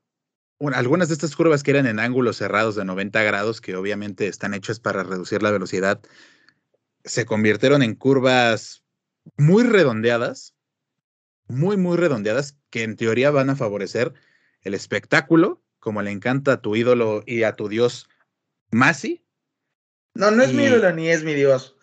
Algunas 0.74 1.10
de 1.10 1.14
estas 1.14 1.36
curvas 1.36 1.64
que 1.64 1.72
eran 1.72 1.88
en 1.88 2.00
ángulos 2.00 2.38
cerrados 2.38 2.76
de 2.76 2.86
90 2.86 3.22
grados, 3.24 3.62
que 3.62 3.76
obviamente 3.76 4.28
están 4.28 4.54
hechas 4.54 4.80
para 4.80 5.04
reducir 5.04 5.44
la 5.44 5.52
velocidad, 5.52 6.02
se 7.04 7.26
convirtieron 7.26 7.84
en 7.84 7.96
curvas 7.96 8.84
muy 9.38 9.64
redondeadas, 9.64 10.56
muy, 11.48 11.78
muy 11.78 11.98
redondeadas, 11.98 12.58
que 12.70 12.84
en 12.84 12.96
teoría 12.96 13.32
van 13.32 13.50
a 13.50 13.56
favorecer 13.56 14.14
el 14.62 14.74
espectáculo, 14.74 15.62
como 15.80 16.02
le 16.02 16.12
encanta 16.12 16.54
a 16.54 16.62
tu 16.62 16.76
ídolo 16.76 17.24
y 17.26 17.44
a 17.44 17.54
tu 17.54 17.70
dios 17.70 18.10
Masi. 18.72 19.24
No, 20.16 20.32
no 20.32 20.42
es 20.44 20.54
mi 20.54 20.64
ídolo 20.64 20.92
ni 20.94 21.10
es 21.10 21.24
mi 21.24 21.34
dios. 21.34 21.76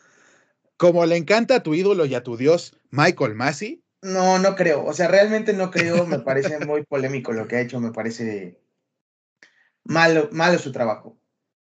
Como 0.77 1.07
le 1.07 1.17
encanta 1.17 1.57
a 1.57 1.63
tu 1.63 1.75
ídolo 1.75 2.07
y 2.07 2.15
a 2.15 2.23
tu 2.23 2.37
dios 2.37 2.77
Michael 2.91 3.35
Masi. 3.35 3.85
No, 4.01 4.39
no 4.41 4.57
creo. 4.57 4.85
O 4.85 4.93
sea, 4.93 5.07
realmente 5.07 5.53
no 5.53 5.71
creo. 5.71 6.07
Me 6.07 6.19
parece 6.19 6.59
muy 6.67 6.83
polémico 6.83 7.33
lo 7.33 7.47
que 7.47 7.57
ha 7.57 7.61
hecho. 7.61 7.79
Me 7.79 7.93
parece 7.93 8.62
malo, 9.85 10.29
malo 10.33 10.59
su 10.59 10.73
trabajo. 10.73 11.19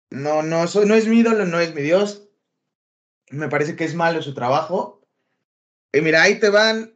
No, 0.09 0.43
no, 0.43 0.65
no 0.65 0.95
es 0.95 1.07
mi 1.07 1.19
ídolo, 1.19 1.45
no 1.45 1.59
es 1.59 1.73
mi 1.73 1.81
dios. 1.81 2.27
Me 3.29 3.47
parece 3.47 3.75
que 3.75 3.85
es 3.85 3.95
malo 3.95 4.21
su 4.21 4.33
trabajo. 4.33 5.07
Y 5.93 6.01
mira, 6.01 6.21
ahí 6.21 6.39
te 6.39 6.49
van 6.49 6.95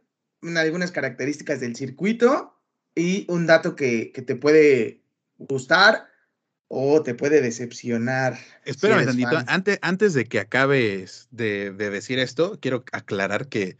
algunas 0.56 0.92
características 0.92 1.60
del 1.60 1.76
circuito 1.76 2.60
y 2.94 3.26
un 3.28 3.46
dato 3.46 3.74
que, 3.74 4.12
que 4.12 4.22
te 4.22 4.36
puede 4.36 5.02
gustar 5.38 6.08
o 6.68 7.02
te 7.02 7.14
puede 7.14 7.40
decepcionar. 7.40 8.38
Espérame 8.64 9.06
tantito, 9.06 9.42
antes, 9.46 9.78
antes 9.82 10.14
de 10.14 10.24
que 10.26 10.40
acabes 10.40 11.28
de, 11.30 11.72
de, 11.72 11.90
decir 11.90 12.18
esto, 12.18 12.58
quiero 12.60 12.84
aclarar 12.92 13.48
que 13.48 13.76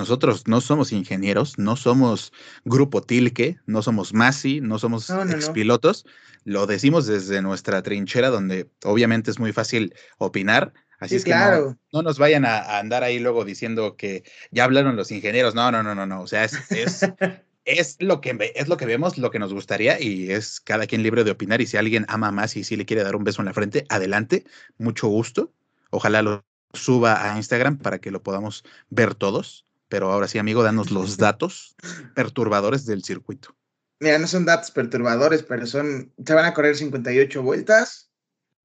nosotros 0.00 0.48
no 0.48 0.62
somos 0.62 0.92
ingenieros, 0.92 1.58
no 1.58 1.76
somos 1.76 2.32
Grupo 2.64 3.02
Tilke, 3.02 3.58
no 3.66 3.82
somos 3.82 4.14
Masi, 4.14 4.62
no 4.62 4.78
somos 4.78 5.10
expilotos. 5.10 6.06
Lo 6.44 6.66
decimos 6.66 7.06
desde 7.06 7.42
nuestra 7.42 7.82
trinchera, 7.82 8.30
donde 8.30 8.70
obviamente 8.82 9.30
es 9.30 9.38
muy 9.38 9.52
fácil 9.52 9.94
opinar. 10.16 10.72
Así 10.98 11.16
es 11.16 11.24
que 11.24 11.34
no, 11.34 11.78
no, 11.92 12.02
nos 12.02 12.18
vayan 12.18 12.46
a, 12.46 12.78
andar 12.78 13.04
ahí 13.04 13.18
luego 13.18 13.44
diciendo 13.44 13.94
que 13.96 14.24
ya 14.50 14.64
hablaron 14.64 14.96
los 14.96 15.10
ingenieros. 15.10 15.54
No, 15.54 15.70
no, 15.70 15.82
no, 15.82 15.94
no, 15.94 16.06
no. 16.06 16.22
O 16.22 16.26
sea, 16.26 16.44
es, 16.44 16.54
es 16.72 17.02
es 17.66 17.96
lo 18.00 18.22
que 18.22 18.52
es 18.54 18.68
lo 18.68 18.78
que 18.78 18.86
vemos, 18.86 19.18
lo 19.18 19.30
que 19.30 19.38
nos 19.38 19.52
gustaría 19.52 20.00
y 20.00 20.30
es 20.30 20.60
cada 20.60 20.86
quien 20.86 21.02
libre 21.02 21.24
de 21.24 21.30
opinar 21.30 21.60
y 21.60 21.66
si 21.66 21.76
alguien 21.76 22.06
ama 22.08 22.32
más 22.32 22.56
y 22.56 22.64
si 22.64 22.74
le 22.76 22.86
quiere 22.86 23.04
dar 23.04 23.16
un 23.16 23.24
beso 23.24 23.42
en 23.42 23.46
la 23.46 23.52
frente, 23.52 23.84
adelante, 23.90 24.44
mucho 24.78 25.08
gusto. 25.08 25.52
Ojalá 25.90 26.22
lo 26.22 26.42
suba 26.72 27.32
a 27.32 27.36
Instagram 27.36 27.78
para 27.78 27.98
que 27.98 28.10
lo 28.10 28.22
podamos 28.22 28.64
ver 28.88 29.14
todos. 29.14 29.66
Pero 29.90 30.10
ahora 30.10 30.28
sí, 30.28 30.38
amigo, 30.38 30.62
danos 30.62 30.90
los 30.92 31.18
datos 31.18 31.76
perturbadores 32.14 32.86
del 32.86 33.04
circuito. 33.04 33.54
Mira, 33.98 34.18
no 34.18 34.26
son 34.26 34.46
datos 34.46 34.70
perturbadores, 34.70 35.42
pero 35.42 35.66
son, 35.66 36.10
se 36.24 36.32
van 36.32 36.46
a 36.46 36.54
correr 36.54 36.74
58 36.74 37.42
vueltas. 37.42 38.10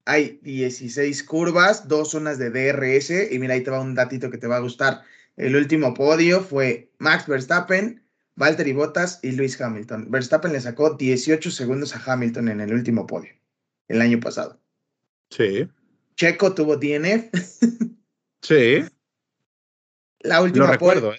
Hay 0.06 0.38
16 0.42 1.24
curvas, 1.24 1.88
dos 1.88 2.12
zonas 2.12 2.38
de 2.38 2.50
DRS 2.50 3.10
y 3.30 3.38
mira, 3.38 3.54
ahí 3.54 3.62
te 3.62 3.70
va 3.70 3.80
un 3.80 3.94
datito 3.94 4.30
que 4.30 4.38
te 4.38 4.46
va 4.46 4.56
a 4.56 4.60
gustar. 4.60 5.02
El 5.36 5.56
último 5.56 5.92
podio 5.92 6.40
fue 6.40 6.90
Max 6.98 7.26
Verstappen, 7.26 8.02
Valtteri 8.36 8.72
Bottas 8.72 9.18
y 9.22 9.32
Lewis 9.32 9.60
Hamilton. 9.60 10.10
Verstappen 10.10 10.52
le 10.52 10.60
sacó 10.60 10.94
18 10.94 11.50
segundos 11.50 11.94
a 11.94 12.12
Hamilton 12.12 12.48
en 12.48 12.60
el 12.60 12.72
último 12.72 13.06
podio, 13.06 13.32
el 13.88 14.00
año 14.00 14.20
pasado. 14.20 14.60
Sí. 15.30 15.68
Checo 16.14 16.54
tuvo 16.54 16.76
DNF. 16.76 17.28
sí. 18.42 18.84
La 20.26 20.42
última 20.42 20.66
Lo 20.66 20.72
recuerdo, 20.72 21.14
¿eh? 21.14 21.18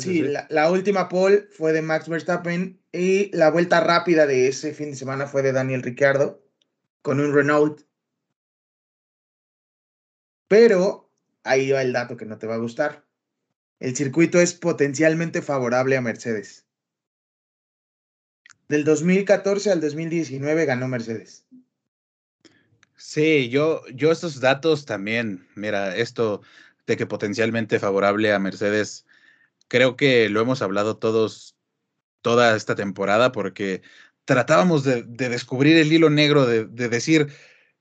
Sí, 0.00 0.22
La, 0.22 0.70
última 0.70 1.08
pole 1.08 1.48
fue 1.50 1.72
de 1.72 1.82
Max 1.82 2.08
Verstappen 2.08 2.80
y 2.92 3.34
la 3.36 3.50
vuelta 3.50 3.80
rápida 3.80 4.26
de 4.26 4.46
ese 4.46 4.72
fin 4.72 4.90
de 4.90 4.96
semana 4.96 5.26
fue 5.26 5.42
de 5.42 5.52
Daniel 5.52 5.82
Ricciardo 5.82 6.44
con 7.02 7.18
un 7.18 7.34
Renault. 7.34 7.82
Pero 10.46 11.10
ahí 11.42 11.70
va 11.70 11.82
el 11.82 11.92
dato 11.92 12.16
que 12.16 12.26
no 12.26 12.38
te 12.38 12.46
va 12.46 12.54
a 12.54 12.58
gustar 12.58 13.04
el 13.80 13.96
circuito 13.96 14.38
es 14.40 14.52
potencialmente 14.52 15.40
favorable 15.40 15.96
a 15.96 16.02
Mercedes. 16.02 16.66
Del 18.68 18.84
2014 18.84 19.72
al 19.72 19.80
2019 19.80 20.66
ganó 20.66 20.86
Mercedes. 20.86 21.46
Sí, 22.94 23.48
yo, 23.48 23.82
yo 23.94 24.12
estos 24.12 24.38
datos 24.38 24.84
también, 24.84 25.48
mira, 25.56 25.96
esto 25.96 26.42
de 26.86 26.96
que 26.96 27.06
potencialmente 27.06 27.78
favorable 27.78 28.32
a 28.32 28.38
Mercedes, 28.38 29.06
creo 29.68 29.96
que 29.96 30.28
lo 30.28 30.40
hemos 30.40 30.62
hablado 30.62 30.96
todos 30.98 31.56
toda 32.22 32.56
esta 32.56 32.74
temporada 32.74 33.32
porque 33.32 33.82
tratábamos 34.24 34.84
de, 34.84 35.02
descubrir 35.02 35.76
el 35.76 35.92
hilo 35.92 36.10
negro, 36.10 36.46
de, 36.46 36.66
de 36.66 36.88
decir, 36.88 37.32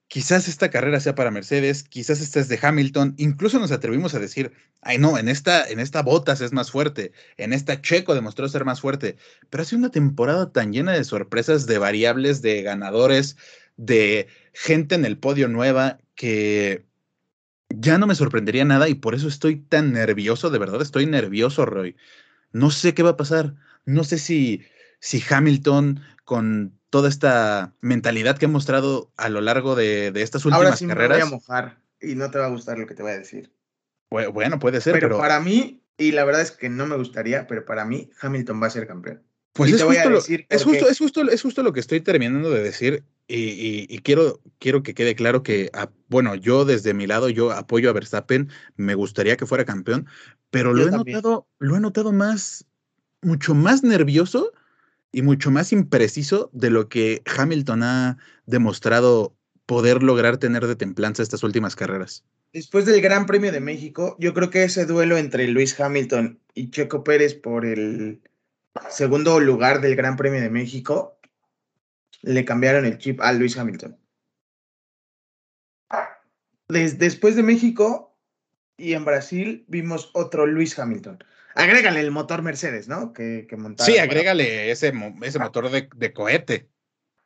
quizás 0.09 0.47
esta 0.47 0.71
carrera 0.71 0.99
sea 0.99 1.15
para 1.15 1.31
Mercedes, 1.31 1.83
quizás 1.83 2.19
esta 2.19 2.39
es 2.39 2.49
de 2.49 2.59
Hamilton, 2.61 3.13
incluso 3.17 3.59
nos 3.59 3.71
atrevimos 3.71 4.15
a 4.15 4.19
decir, 4.19 4.51
ay 4.81 4.97
no, 4.97 5.17
en 5.17 5.29
esta, 5.29 5.69
en 5.69 5.79
esta 5.79 6.01
Bottas 6.01 6.41
es 6.41 6.51
más 6.51 6.71
fuerte, 6.71 7.11
en 7.37 7.53
esta 7.53 7.81
Checo 7.81 8.15
demostró 8.15 8.49
ser 8.49 8.65
más 8.65 8.81
fuerte, 8.81 9.17
pero 9.49 9.61
ha 9.61 9.65
sido 9.65 9.79
una 9.79 9.91
temporada 9.91 10.51
tan 10.51 10.73
llena 10.73 10.93
de 10.93 11.03
sorpresas, 11.03 11.67
de 11.67 11.77
variables, 11.77 12.41
de 12.41 12.63
ganadores, 12.63 13.37
de 13.77 14.27
gente 14.53 14.95
en 14.95 15.05
el 15.05 15.19
podio 15.19 15.47
nueva, 15.47 15.99
que 16.15 16.88
ya 17.69 17.97
no 17.97 18.07
me 18.07 18.15
sorprendería 18.15 18.65
nada 18.65 18.89
y 18.89 18.95
por 18.95 19.15
eso 19.15 19.27
estoy 19.27 19.57
tan 19.57 19.93
nervioso, 19.93 20.49
de 20.49 20.59
verdad 20.59 20.81
estoy 20.81 21.05
nervioso, 21.05 21.65
Roy. 21.65 21.95
No 22.51 22.71
sé 22.71 22.93
qué 22.93 23.03
va 23.03 23.11
a 23.11 23.17
pasar, 23.17 23.55
no 23.85 24.03
sé 24.03 24.17
si, 24.17 24.63
si 24.99 25.23
Hamilton 25.27 26.01
con 26.25 26.79
toda 26.89 27.09
esta 27.09 27.73
mentalidad 27.81 28.37
que 28.37 28.45
ha 28.45 28.49
mostrado 28.49 29.11
a 29.17 29.29
lo 29.29 29.41
largo 29.41 29.75
de, 29.75 30.11
estas 30.15 30.45
últimas 30.45 30.65
Ahora 30.65 30.75
sí 30.75 30.87
carreras. 30.87 31.17
Me 31.17 31.23
voy 31.23 31.27
a 31.27 31.35
mojar 31.35 31.77
y 32.01 32.15
no 32.15 32.31
te 32.31 32.39
va 32.39 32.47
a 32.47 32.49
gustar 32.49 32.79
lo 32.79 32.87
que 32.87 32.95
te 32.95 33.03
voy 33.03 33.11
a 33.11 33.19
decir. 33.19 33.53
Bueno, 34.09 34.57
puede 34.57 34.81
ser, 34.81 34.93
pero, 34.93 35.19
para 35.19 35.39
mí, 35.39 35.83
y 35.95 36.13
la 36.13 36.23
verdad 36.23 36.41
es 36.41 36.51
que 36.51 36.69
no 36.69 36.87
me 36.87 36.95
gustaría, 36.95 37.45
pero 37.45 37.65
para 37.65 37.85
mí 37.85 38.09
Hamilton 38.21 38.61
va 38.61 38.67
a 38.67 38.71
ser 38.71 38.87
campeón. 38.87 39.21
Pues 39.53 39.73
es, 39.73 39.81
justo 39.81 40.09
lo, 40.09 40.17
es, 40.19 40.63
justo, 40.63 40.89
es, 40.89 40.97
justo, 40.99 41.29
es 41.29 41.41
justo 41.41 41.63
lo 41.63 41.73
que 41.73 41.79
estoy 41.79 42.01
terminando 42.01 42.49
de 42.51 42.61
decir 42.61 43.03
y, 43.27 43.99
quiero, 43.99 44.41
quiero 44.57 44.81
que 44.81 44.93
quede 44.93 45.15
claro 45.15 45.43
que, 45.43 45.69
ah, 45.73 45.89
bueno, 46.07 46.33
yo 46.35 46.65
desde 46.65 46.93
mi 46.93 47.05
lado, 47.05 47.29
yo 47.29 47.51
apoyo 47.51 47.89
a 47.89 47.93
Verstappen, 47.93 48.49
me 48.75 48.95
gustaría 48.95 49.37
que 49.37 49.45
fuera 49.45 49.65
campeón, 49.65 50.07
pero 50.49 50.73
lo 50.73 50.87
he, 50.87 50.91
notado, 50.91 51.47
lo 51.59 51.75
he 51.75 51.79
notado 51.79 52.11
más, 52.11 52.65
mucho 53.21 53.53
más 53.53 53.83
nervioso 53.83 54.51
y 55.11 55.21
mucho 55.21 55.51
más 55.51 55.71
impreciso 55.71 56.49
de 56.53 56.71
lo 56.71 56.89
que 56.89 57.21
Hamilton 57.37 57.83
ha 57.83 58.17
demostrado 58.45 59.35
poder 59.65 60.01
lograr 60.01 60.37
tener 60.37 60.65
de 60.65 60.75
templanza 60.75 61.21
estas 61.21 61.43
últimas 61.43 61.75
carreras. 61.75 62.23
Después 62.51 62.87
del 62.87 62.99
Gran 63.01 63.27
Premio 63.27 63.51
de 63.51 63.59
México, 63.59 64.15
yo 64.19 64.33
creo 64.33 64.49
que 64.49 64.63
ese 64.63 64.87
duelo 64.87 65.17
entre 65.17 65.47
Luis 65.47 65.79
Hamilton 65.79 66.39
y 66.55 66.71
Checo 66.71 67.03
Pérez 67.03 67.35
por 67.35 67.63
el 67.63 68.21
segundo 68.89 69.39
lugar 69.39 69.81
del 69.81 69.95
Gran 69.95 70.15
Premio 70.15 70.41
de 70.41 70.49
México 70.49 71.19
le 72.21 72.45
cambiaron 72.45 72.85
el 72.85 72.97
chip 72.97 73.21
a 73.21 73.31
Luis 73.33 73.57
Hamilton. 73.57 73.97
después 76.67 77.35
de 77.35 77.43
México 77.43 78.17
y 78.77 78.93
en 78.93 79.05
Brasil 79.05 79.65
vimos 79.67 80.11
otro 80.13 80.45
Luis 80.45 80.77
Hamilton 80.77 81.19
agrégale 81.55 81.99
el 81.99 82.11
motor 82.11 82.41
Mercedes, 82.41 82.87
¿no? 82.87 83.13
Que, 83.13 83.47
que 83.47 83.57
Sí, 83.83 83.97
agrégale 83.97 84.71
ese, 84.71 84.93
ese 85.21 85.39
motor 85.39 85.69
de, 85.69 86.13
cohete. 86.13 86.69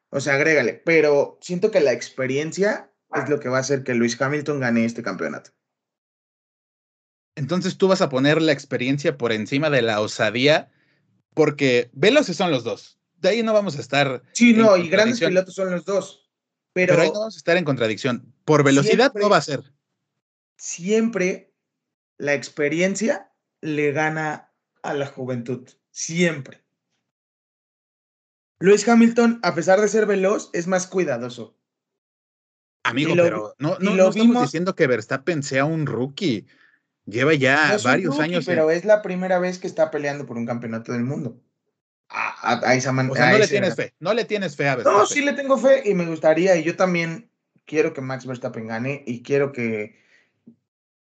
O 0.10 0.19
sea, 0.19 0.36
agrégale. 0.36 0.82
Pero 0.86 1.38
siento 1.41 1.71
que 1.71 1.79
la 1.79 1.91
experiencia 1.91 2.91
es 3.13 3.29
lo 3.29 3.39
que 3.39 3.49
va 3.49 3.58
a 3.58 3.62
hacer 3.62 3.84
que 3.84 3.93
Luis 3.93 4.19
Hamilton 4.19 4.60
gane 4.60 4.86
este 4.86 5.03
campeonato. 5.03 5.51
Entonces 7.36 7.77
tú 7.77 7.88
vas 7.88 8.01
a 8.01 8.10
poner 8.10 8.41
la 8.41 8.51
experiencia 8.51 9.17
por 9.17 9.32
encima 9.32 9.69
de 9.69 9.82
la 9.82 10.01
osadía, 10.01 10.71
porque 11.34 11.89
veloces 11.93 12.38
son 12.38 12.52
los 12.52 12.63
dos. 12.63 13.00
De 13.17 13.30
ahí 13.30 13.43
no 13.43 13.54
vamos 13.54 13.78
a 13.78 13.82
estar. 13.82 14.22
Sí, 14.34 14.54
no, 14.54 14.76
y 14.78 14.89
grandes 14.89 15.19
pilotos 15.19 15.56
son 15.56 15.72
los 15.72 15.86
dos. 15.86 16.30
Pero, 16.74 17.00
ahí 17.00 17.10
no 17.10 17.19
vamos 17.19 17.36
a 17.36 17.38
estar 17.38 17.56
en 17.56 17.65
contradicción. 17.65 18.34
Por 18.46 18.63
velocidad 18.63 19.13
no 19.15 19.30
va 19.30 19.38
a 19.38 19.41
ser. 19.41 19.63
Siempre 20.58 21.54
la 22.17 22.34
experiencia 22.34 23.32
le 23.62 23.91
gana 23.91 24.52
a 24.82 24.93
la 24.93 25.08
juventud, 25.08 25.69
siempre. 25.91 26.63
Luis 28.60 28.88
Hamilton, 28.88 29.39
a 29.43 29.56
pesar 29.56 29.82
de 29.82 29.88
ser 29.88 30.06
veloz, 30.06 30.50
es 30.54 30.67
más 30.67 30.88
cuidadoso. 30.88 31.58
Amigo, 32.84 33.13
pero 33.15 33.56
no, 33.60 33.78
no, 33.80 34.10
estamos 34.10 34.41
diciendo 34.41 34.76
que 34.76 34.88
Verstappen 34.88 35.41
sea 35.41 35.65
un 35.65 35.86
rookie. 35.86 36.46
Lleva 37.05 37.33
ya 37.33 37.77
varios 37.83 38.19
años. 38.19 38.45
Pero 38.45 38.71
es 38.71 38.85
la 38.85 39.01
primera 39.01 39.39
vez 39.39 39.59
que 39.59 39.67
está 39.67 39.91
peleando 39.91 40.25
por 40.25 40.37
un 40.37 40.45
campeonato 40.45 40.91
del 40.93 41.03
mundo. 41.03 41.39
A, 42.09 42.75
esa 42.75 42.91
manera. 42.91 43.31
no 43.31 43.37
le 43.39 43.47
tienes 43.47 43.75
fe. 43.75 43.93
No 43.99 44.13
le 44.13 44.25
tienes 44.25 44.55
fe 44.55 44.67
a 44.67 44.75
Verstappen. 44.75 44.99
No, 44.99 45.05
sí 45.07 45.21
le 45.21 45.33
tengo 45.33 45.57
fe 45.57 45.81
y 45.85 45.95
me 45.95 46.05
gustaría. 46.05 46.55
Y 46.55 46.63
yo 46.63 46.75
también 46.75 47.29
quiero 47.65 47.93
que 47.93 48.01
Max 48.01 48.25
Verstappen 48.25 48.67
gane 48.67 49.03
y 49.07 49.23
quiero 49.23 49.51
que 49.51 49.95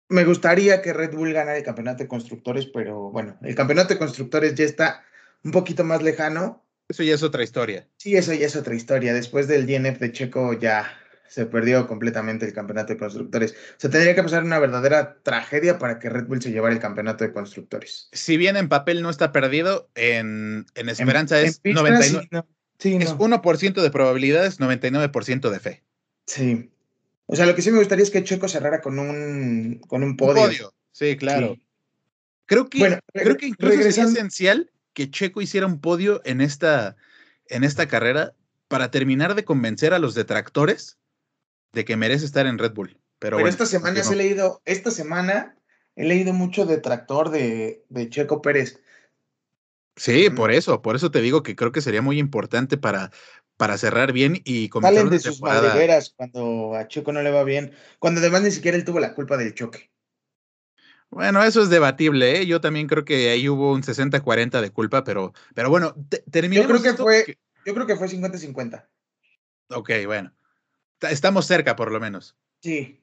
me 0.08 0.24
gustaría 0.24 0.82
que 0.82 0.92
Red 0.92 1.14
Bull 1.14 1.32
ganara 1.32 1.56
el 1.56 1.64
campeonato 1.64 2.02
de 2.02 2.08
constructores, 2.08 2.66
pero 2.66 3.10
bueno, 3.10 3.36
el 3.42 3.54
campeonato 3.54 3.94
de 3.94 3.98
constructores 3.98 4.54
ya 4.54 4.64
está 4.64 5.04
un 5.42 5.50
poquito 5.50 5.82
más 5.82 6.02
lejano. 6.02 6.64
Eso 6.88 7.02
ya 7.02 7.14
es 7.14 7.22
otra 7.22 7.42
historia. 7.42 7.88
Sí, 7.96 8.16
eso 8.16 8.32
ya 8.32 8.46
es 8.46 8.54
otra 8.54 8.74
historia. 8.74 9.14
Después 9.14 9.48
del 9.48 9.66
DNF 9.66 9.98
de 9.98 10.12
Checo 10.12 10.52
ya 10.52 10.86
se 11.34 11.46
perdió 11.46 11.88
completamente 11.88 12.46
el 12.46 12.52
campeonato 12.52 12.92
de 12.92 12.96
constructores. 12.96 13.50
O 13.50 13.74
sea, 13.76 13.90
tendría 13.90 14.14
que 14.14 14.22
pasar 14.22 14.44
una 14.44 14.60
verdadera 14.60 15.18
tragedia 15.24 15.80
para 15.80 15.98
que 15.98 16.08
Red 16.08 16.26
Bull 16.26 16.40
se 16.40 16.52
llevara 16.52 16.72
el 16.72 16.80
campeonato 16.80 17.24
de 17.24 17.32
constructores. 17.32 18.08
Si 18.12 18.36
bien 18.36 18.56
en 18.56 18.68
papel 18.68 19.02
no 19.02 19.10
está 19.10 19.32
perdido, 19.32 19.90
en, 19.96 20.64
esperanza 20.76 21.40
es 21.40 21.60
99. 21.64 22.44
Sí, 22.78 22.94
es 22.94 23.16
1% 23.16 23.82
de 23.82 23.90
probabilidades, 23.90 24.60
99% 24.60 25.50
de 25.50 25.58
fe. 25.58 25.82
Sí. 26.24 26.70
O 27.26 27.34
sea, 27.34 27.46
lo 27.46 27.56
que 27.56 27.62
sí 27.62 27.72
me 27.72 27.78
gustaría 27.78 28.04
es 28.04 28.12
que 28.12 28.22
Checo 28.22 28.46
cerrara 28.46 28.80
con 28.80 29.00
un, 29.00 29.80
con 29.88 30.04
un 30.04 30.16
podio. 30.16 30.72
Sí, 30.92 31.16
claro. 31.16 31.56
Creo 32.46 32.68
que, 32.68 33.00
creo 33.12 33.36
que 33.36 33.46
incluso 33.46 33.80
es 33.80 33.98
esencial 33.98 34.70
que 34.92 35.10
Checo 35.10 35.42
hiciera 35.42 35.66
un 35.66 35.80
podio 35.80 36.22
en 36.24 36.40
esta, 36.40 36.94
en 37.48 37.64
esta 37.64 37.88
carrera 37.88 38.34
para 38.68 38.92
terminar 38.92 39.34
de 39.34 39.44
convencer 39.44 39.94
a 39.94 39.98
los 39.98 40.14
detractores 40.14 40.96
de 41.74 41.84
que 41.84 41.96
merece 41.96 42.24
estar 42.24 42.46
en 42.46 42.58
Red 42.58 42.72
Bull. 42.72 42.98
Pero, 43.18 43.38
esta 43.46 43.66
semana 43.66 44.00
he 44.00 44.16
leído, 44.16 44.62
esta 44.64 44.90
semana 44.90 45.56
he 45.96 46.04
leído 46.04 46.32
mucho 46.32 46.66
detractor 46.66 47.30
de, 47.30 47.84
de 47.88 48.08
Checo 48.08 48.42
Pérez. 48.42 48.80
Sí, 49.96 50.28
por 50.30 50.50
eso, 50.50 50.82
por 50.82 50.96
eso 50.96 51.10
te 51.10 51.20
digo 51.20 51.42
que 51.42 51.54
creo 51.54 51.70
que 51.70 51.80
sería 51.80 52.02
muy 52.02 52.18
importante 52.18 52.76
para, 52.76 53.12
para 53.56 53.78
cerrar 53.78 54.12
bien 54.12 54.40
y 54.44 54.68
comenzar 54.68 54.94
Salen 54.94 55.10
de 55.10 55.20
sus 55.20 55.40
madrigueras 55.40 56.12
cuando 56.16 56.74
a 56.74 56.88
Checo 56.88 57.12
no 57.12 57.22
le 57.22 57.30
va 57.30 57.44
bien, 57.44 57.72
cuando 58.00 58.20
además 58.20 58.42
ni 58.42 58.50
siquiera 58.50 58.76
él 58.76 58.84
tuvo 58.84 58.98
la 58.98 59.14
culpa 59.14 59.36
del 59.36 59.54
choque. 59.54 59.90
Bueno, 61.10 61.44
eso 61.44 61.62
es 61.62 61.70
debatible, 61.70 62.40
¿eh? 62.40 62.46
Yo 62.46 62.60
también 62.60 62.88
creo 62.88 63.04
que 63.04 63.30
ahí 63.30 63.48
hubo 63.48 63.72
un 63.72 63.82
60-40 63.82 64.60
de 64.60 64.70
culpa, 64.70 65.04
pero, 65.04 65.32
pero 65.54 65.70
bueno, 65.70 65.94
terminemos. 66.28 66.68
Yo 66.68 66.80
creo 66.80 66.92
que 66.92 67.00
fue, 67.00 67.38
yo 67.64 67.72
creo 67.72 67.86
que 67.86 67.94
fue 67.94 68.08
50-50. 68.08 68.88
Ok, 69.68 69.90
bueno. 70.06 70.32
Estamos 71.10 71.46
cerca, 71.46 71.76
por 71.76 71.92
lo 71.92 72.00
menos. 72.00 72.36
Sí. 72.60 73.00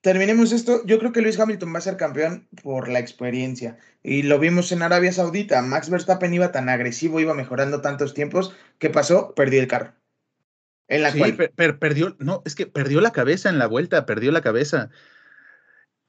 Terminemos 0.00 0.52
esto. 0.52 0.84
Yo 0.84 0.98
creo 0.98 1.12
que 1.12 1.22
Luis 1.22 1.38
Hamilton 1.38 1.74
va 1.74 1.78
a 1.78 1.82
ser 1.82 1.96
campeón 1.96 2.48
por 2.62 2.88
la 2.88 2.98
experiencia. 2.98 3.78
Y 4.02 4.22
lo 4.22 4.38
vimos 4.38 4.70
en 4.72 4.82
Arabia 4.82 5.12
Saudita. 5.12 5.62
Max 5.62 5.88
Verstappen 5.88 6.34
iba 6.34 6.52
tan 6.52 6.68
agresivo, 6.68 7.20
iba 7.20 7.32
mejorando 7.32 7.80
tantos 7.80 8.12
tiempos. 8.12 8.54
¿Qué 8.78 8.90
pasó? 8.90 9.34
Perdió 9.34 9.60
el 9.60 9.68
carro. 9.68 9.94
En 10.88 11.02
la 11.02 11.12
sí, 11.12 11.22
perdió, 11.78 12.14
no, 12.18 12.42
es 12.44 12.54
que 12.54 12.66
perdió 12.66 13.00
la 13.00 13.12
cabeza 13.12 13.48
en 13.48 13.58
la 13.58 13.66
vuelta, 13.66 14.04
perdió 14.04 14.30
la 14.32 14.42
cabeza 14.42 14.90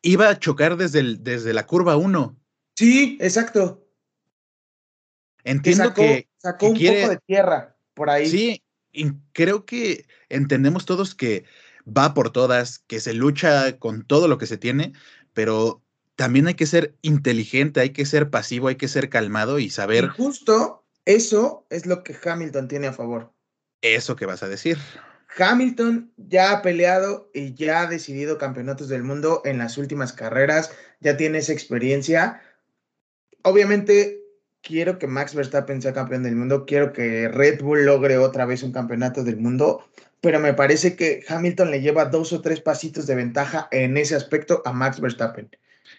iba 0.06 0.30
a 0.30 0.40
chocar 0.40 0.78
desde, 0.78 1.00
el, 1.00 1.24
desde 1.24 1.54
la 1.54 1.66
curva 1.66 1.98
1. 1.98 2.40
Sí, 2.76 3.18
exacto. 3.20 3.88
Entiendo 5.44 5.94
que 5.94 6.30
sacó, 6.38 6.68
un 6.68 6.74
poco 6.74 7.10
de 7.10 7.20
tierra 7.26 7.76
por 7.94 8.10
ahí. 8.10 8.28
Sí, 8.28 8.64
y 8.96 9.14
creo 9.34 9.66
que 9.66 10.08
entendemos 10.30 10.86
todos 10.86 11.14
que 11.14 11.46
va 11.86 12.14
por 12.14 12.32
todas, 12.32 12.80
que 12.80 13.00
se 13.00 13.14
lucha 13.14 13.78
con 13.78 14.06
todo 14.06 14.28
lo 14.28 14.38
que 14.38 14.48
se 14.48 14.58
tiene, 14.58 14.94
pero 15.34 15.84
también 16.16 16.48
hay 16.48 16.56
que 16.56 16.66
ser 16.66 16.96
inteligente, 17.02 17.82
hay 17.82 17.92
que 17.92 18.06
ser 18.06 18.30
pasivo, 18.30 18.70
hay 18.70 18.76
que 18.76 18.88
ser 18.88 19.10
calmado 19.10 19.60
y 19.60 19.70
saber. 19.70 20.08
justo 20.08 20.84
eso 21.06 21.68
es 21.70 21.86
lo 21.86 22.04
que 22.04 22.18
Hamilton 22.24 22.68
tiene 22.68 22.88
a 22.88 22.94
favor. 22.94 23.32
Eso 23.82 24.16
que 24.16 24.26
vas 24.26 24.42
a 24.42 24.48
decir. 24.48 24.80
Hamilton 25.38 26.12
ya 26.18 26.52
ha 26.52 26.62
peleado 26.62 27.30
y 27.34 27.54
ya 27.54 27.82
ha 27.82 27.88
decidido 27.88 28.38
campeonatos 28.38 28.88
del 28.88 29.04
mundo 29.04 29.42
en 29.46 29.58
las 29.58 29.78
últimas 29.78 30.14
carreras, 30.14 30.72
ya 31.02 31.18
tiene 31.18 31.40
esa 31.40 31.54
experiencia. 31.54 32.42
Obviamente 33.44 34.25
quiero 34.66 35.00
que 35.00 35.08
Max 35.08 35.36
Verstappen 35.36 35.82
sea 35.82 35.94
campeón 35.94 36.24
del 36.24 36.36
mundo, 36.36 36.66
quiero 36.66 36.92
que 36.92 37.30
Red 37.30 37.62
Bull 37.62 37.86
logre 37.86 38.18
otra 38.18 38.46
vez 38.46 38.64
un 38.64 38.72
campeonato 38.72 39.24
del 39.24 39.38
mundo, 39.38 39.86
pero 40.22 40.40
me 40.40 40.54
parece 40.54 40.96
que 40.96 41.24
Hamilton 41.28 41.72
le 41.72 41.82
lleva 41.82 42.06
dos 42.06 42.34
o 42.34 42.42
tres 42.42 42.60
pasitos 42.60 43.06
de 43.08 43.16
ventaja 43.16 43.68
en 43.72 43.96
ese 43.96 44.16
aspecto 44.16 44.62
a 44.66 44.74
Max 44.74 45.00
Verstappen. 45.00 45.50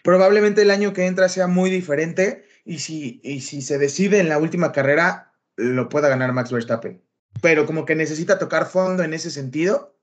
Probablemente 0.03 0.61
el 0.61 0.71
año 0.71 0.93
que 0.93 1.05
entra 1.05 1.29
sea 1.29 1.47
muy 1.47 1.69
diferente 1.69 2.43
y 2.65 2.79
si, 2.79 3.21
y 3.23 3.41
si 3.41 3.61
se 3.61 3.77
decide 3.77 4.19
en 4.19 4.29
la 4.29 4.37
última 4.37 4.71
carrera, 4.71 5.31
lo 5.55 5.89
pueda 5.89 6.09
ganar 6.09 6.33
Max 6.33 6.51
Verstappen 6.51 7.01
pero 7.41 7.65
como 7.65 7.85
que 7.85 7.95
necesita 7.95 8.39
tocar 8.39 8.67
fondo 8.67 9.03
en 9.03 9.13
ese 9.13 9.31
sentido 9.31 9.95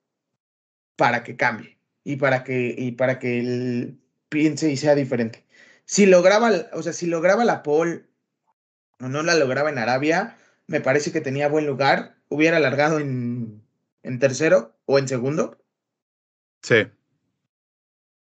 para 0.96 1.24
que 1.24 1.36
cambie 1.36 1.78
y 2.04 2.16
para 2.16 2.44
que, 2.44 2.74
y 2.76 2.92
para 2.92 3.18
que 3.18 3.40
él 3.40 3.98
piense 4.28 4.70
y 4.70 4.76
sea 4.76 4.94
diferente. 4.94 5.44
Si 5.84 6.06
lograba, 6.06 6.50
o 6.72 6.82
sea, 6.82 6.92
si 6.92 7.06
lograba 7.06 7.44
la 7.44 7.62
pole 7.62 8.04
no 8.98 9.22
la 9.22 9.34
lograba 9.34 9.70
en 9.70 9.78
Arabia, 9.78 10.36
me 10.66 10.80
parece 10.80 11.12
que 11.12 11.20
tenía 11.20 11.48
buen 11.48 11.66
lugar, 11.66 12.16
hubiera 12.28 12.56
alargado 12.56 12.98
en, 12.98 13.62
en 14.02 14.18
tercero 14.18 14.76
o 14.86 14.98
en 14.98 15.08
segundo. 15.08 15.58
Sí. 16.62 16.86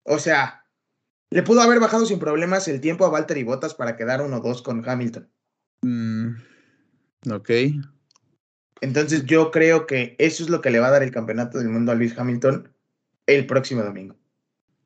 O 0.03 0.19
sea, 0.19 0.65
le 1.31 1.43
pudo 1.43 1.61
haber 1.61 1.81
bajado 1.81 2.07
sin 2.07 2.19
problemas 2.19 2.69
el 2.69 2.81
tiempo 2.81 3.05
a 3.05 3.11
Valtteri 3.11 3.43
Bottas 3.43 3.75
para 3.75 3.97
quedar 3.97 4.21
1-2 4.21 4.63
con 4.63 4.89
Hamilton. 4.89 5.29
Mm, 5.83 6.35
ok. 7.31 7.51
Entonces 8.81 9.25
yo 9.25 9.51
creo 9.51 9.87
que 9.87 10.17
eso 10.19 10.43
es 10.43 10.51
lo 10.51 10.61
que 10.61 10.71
le 10.71 10.81
va 10.81 10.89
a 10.89 10.93
dar 10.93 11.03
el 11.03 11.11
campeonato 11.11 11.59
del 11.59 11.69
mundo 11.69 11.93
a 11.93 11.95
Luis 11.95 12.17
Hamilton 12.17 12.73
el 13.27 13.47
próximo 13.47 13.83
domingo. 13.83 14.17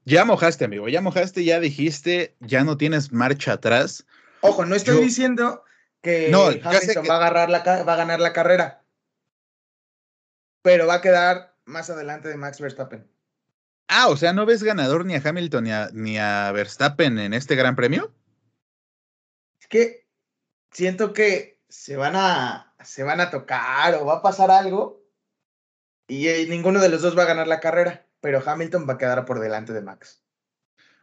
Ya 0.05 0.25
mojaste, 0.25 0.65
amigo, 0.65 0.89
ya 0.89 1.01
mojaste, 1.01 1.45
ya 1.45 1.61
dijiste, 1.61 2.35
ya 2.41 2.65
no 2.65 2.77
tienes 2.77 3.13
marcha 3.13 3.53
atrás. 3.53 4.07
Ojo, 4.41 4.65
no 4.65 4.75
estoy 4.75 5.03
diciendo 5.03 5.63
que 6.03 6.33
Hamilton 6.33 7.05
va, 7.09 7.15
a 7.15 7.17
agarrar 7.17 7.51
la, 7.51 7.63
va 7.85 7.93
a 7.93 7.97
ganar 7.97 8.21
la 8.21 8.33
carrera, 8.33 8.83
pero 10.63 10.87
va 10.87 10.95
a 10.95 11.01
quedar 11.01 11.57
más 11.65 11.91
adelante 11.91 12.29
de 12.29 12.37
Max 12.37 12.61
Verstappen. 12.61 13.09
Ah, 13.89 14.09
o 14.09 14.17
sea, 14.17 14.33
¿no 14.33 14.47
ves 14.47 14.63
ganador 14.63 15.05
ni 15.05 15.15
a 15.17 15.23
Hamilton 15.25 15.65
ni 15.65 15.73
a, 15.73 15.91
ni 15.93 16.19
a 16.19 16.53
Verstappen 16.53 17.19
en 17.19 17.35
este 17.35 17.57
gran 17.57 17.75
premio? 17.75 18.15
Es 19.61 19.67
que 19.67 20.07
siento 20.71 21.13
que 21.13 21.61
se 21.69 21.97
van 21.97 22.15
a, 22.15 22.75
se 22.85 23.03
van 23.03 23.21
a 23.21 23.31
tocar 23.31 23.95
o 23.97 24.07
va 24.07 24.17
a 24.17 24.23
pasar 24.23 24.51
algo 24.51 25.05
y 26.07 26.29
eh, 26.29 26.47
ninguno 26.49 26.81
de 26.81 26.89
los 26.89 27.03
dos 27.03 27.17
va 27.17 27.23
a 27.23 27.27
ganar 27.27 27.47
la 27.47 27.61
carrera, 27.61 28.07
pero 28.21 28.43
Hamilton 28.45 28.89
va 28.89 28.95
a 28.95 28.99
quedar 28.99 29.25
por 29.25 29.41
delante 29.41 29.73
de 29.73 29.81
Max. 29.81 30.20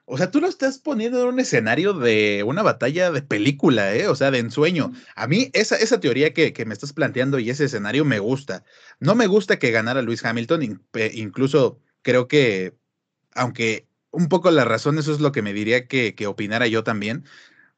O 0.10 0.18
sea, 0.18 0.32
tú 0.32 0.40
lo 0.40 0.48
estás 0.48 0.80
poniendo 0.80 1.22
en 1.22 1.28
un 1.28 1.40
escenario 1.42 1.92
de 1.92 2.42
una 2.44 2.64
batalla 2.64 3.12
de 3.12 3.22
película, 3.22 3.94
¿eh? 3.94 4.08
O 4.08 4.16
sea, 4.16 4.32
de 4.32 4.40
ensueño. 4.40 4.94
A 5.16 5.28
mí 5.28 5.50
esa, 5.52 5.76
esa 5.76 6.00
teoría 6.00 6.34
que, 6.34 6.54
que 6.54 6.66
me 6.66 6.74
estás 6.74 6.94
planteando 6.94 7.40
y 7.40 7.50
ese 7.50 7.66
escenario 7.66 8.06
me 8.06 8.20
gusta. 8.20 8.64
No 9.02 9.16
me 9.16 9.28
gusta 9.28 9.60
que 9.60 9.72
ganara 9.72 10.02
Luis 10.02 10.24
Hamilton, 10.24 10.82
incluso 11.14 11.82
creo 12.04 12.30
que, 12.30 12.74
aunque 13.36 13.86
un 14.12 14.30
poco 14.30 14.50
la 14.50 14.64
razón, 14.64 14.98
eso 14.98 15.12
es 15.12 15.20
lo 15.20 15.34
que 15.34 15.42
me 15.42 15.52
diría 15.52 15.88
que, 15.88 16.16
que 16.16 16.26
opinara 16.26 16.68
yo 16.68 16.86
también, 16.86 17.26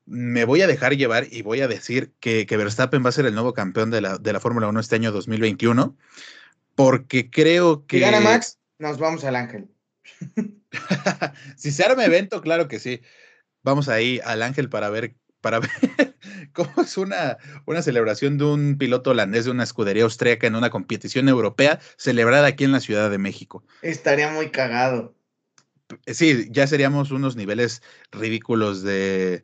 me 0.05 0.45
voy 0.45 0.61
a 0.61 0.67
dejar 0.67 0.95
llevar 0.95 1.25
y 1.31 1.41
voy 1.41 1.61
a 1.61 1.67
decir 1.67 2.13
que, 2.19 2.45
Verstappen 2.45 3.03
va 3.03 3.09
a 3.09 3.13
ser 3.13 3.25
el 3.25 3.33
nuevo 3.33 3.55
campeón 3.55 3.89
de 3.89 4.01
la, 4.01 4.19
de 4.19 4.33
la 4.33 4.39
Fórmula 4.39 4.67
1 4.67 4.79
este 4.79 4.95
año 4.95 5.11
2021, 5.11 5.97
porque 6.75 7.31
creo 7.31 7.87
que... 7.87 7.97
Si 7.97 8.01
gana 8.01 8.19
Max, 8.19 8.59
nos 8.77 8.99
vamos 8.99 9.23
al 9.23 9.35
Ángel. 9.35 9.67
si 11.57 11.71
se 11.71 11.83
arma 11.83 12.05
evento, 12.05 12.41
claro 12.41 12.67
que 12.67 12.79
sí. 12.79 13.01
Vamos 13.61 13.89
ahí 13.89 14.19
al 14.23 14.41
Ángel 14.41 14.69
para 14.69 14.89
ver, 14.89 15.15
para 15.41 15.59
ver 15.59 15.69
cómo 16.53 16.81
es 16.81 16.97
una, 16.97 17.37
una 17.65 17.81
celebración 17.81 18.37
de 18.37 18.45
un 18.45 18.77
piloto 18.77 19.11
holandés 19.11 19.45
de 19.45 19.51
una 19.51 19.63
escudería 19.63 20.03
austríaca 20.03 20.47
en 20.47 20.55
una 20.55 20.69
competición 20.69 21.29
europea 21.29 21.79
celebrada 21.97 22.47
aquí 22.47 22.63
en 22.63 22.71
la 22.71 22.79
Ciudad 22.79 23.09
de 23.09 23.17
México. 23.17 23.63
Estaría 23.81 24.31
muy 24.31 24.49
cagado. 24.49 25.15
Sí, 26.05 26.47
ya 26.51 26.67
seríamos 26.67 27.11
unos 27.11 27.35
niveles 27.35 27.81
ridículos 28.11 28.83
de, 28.83 29.43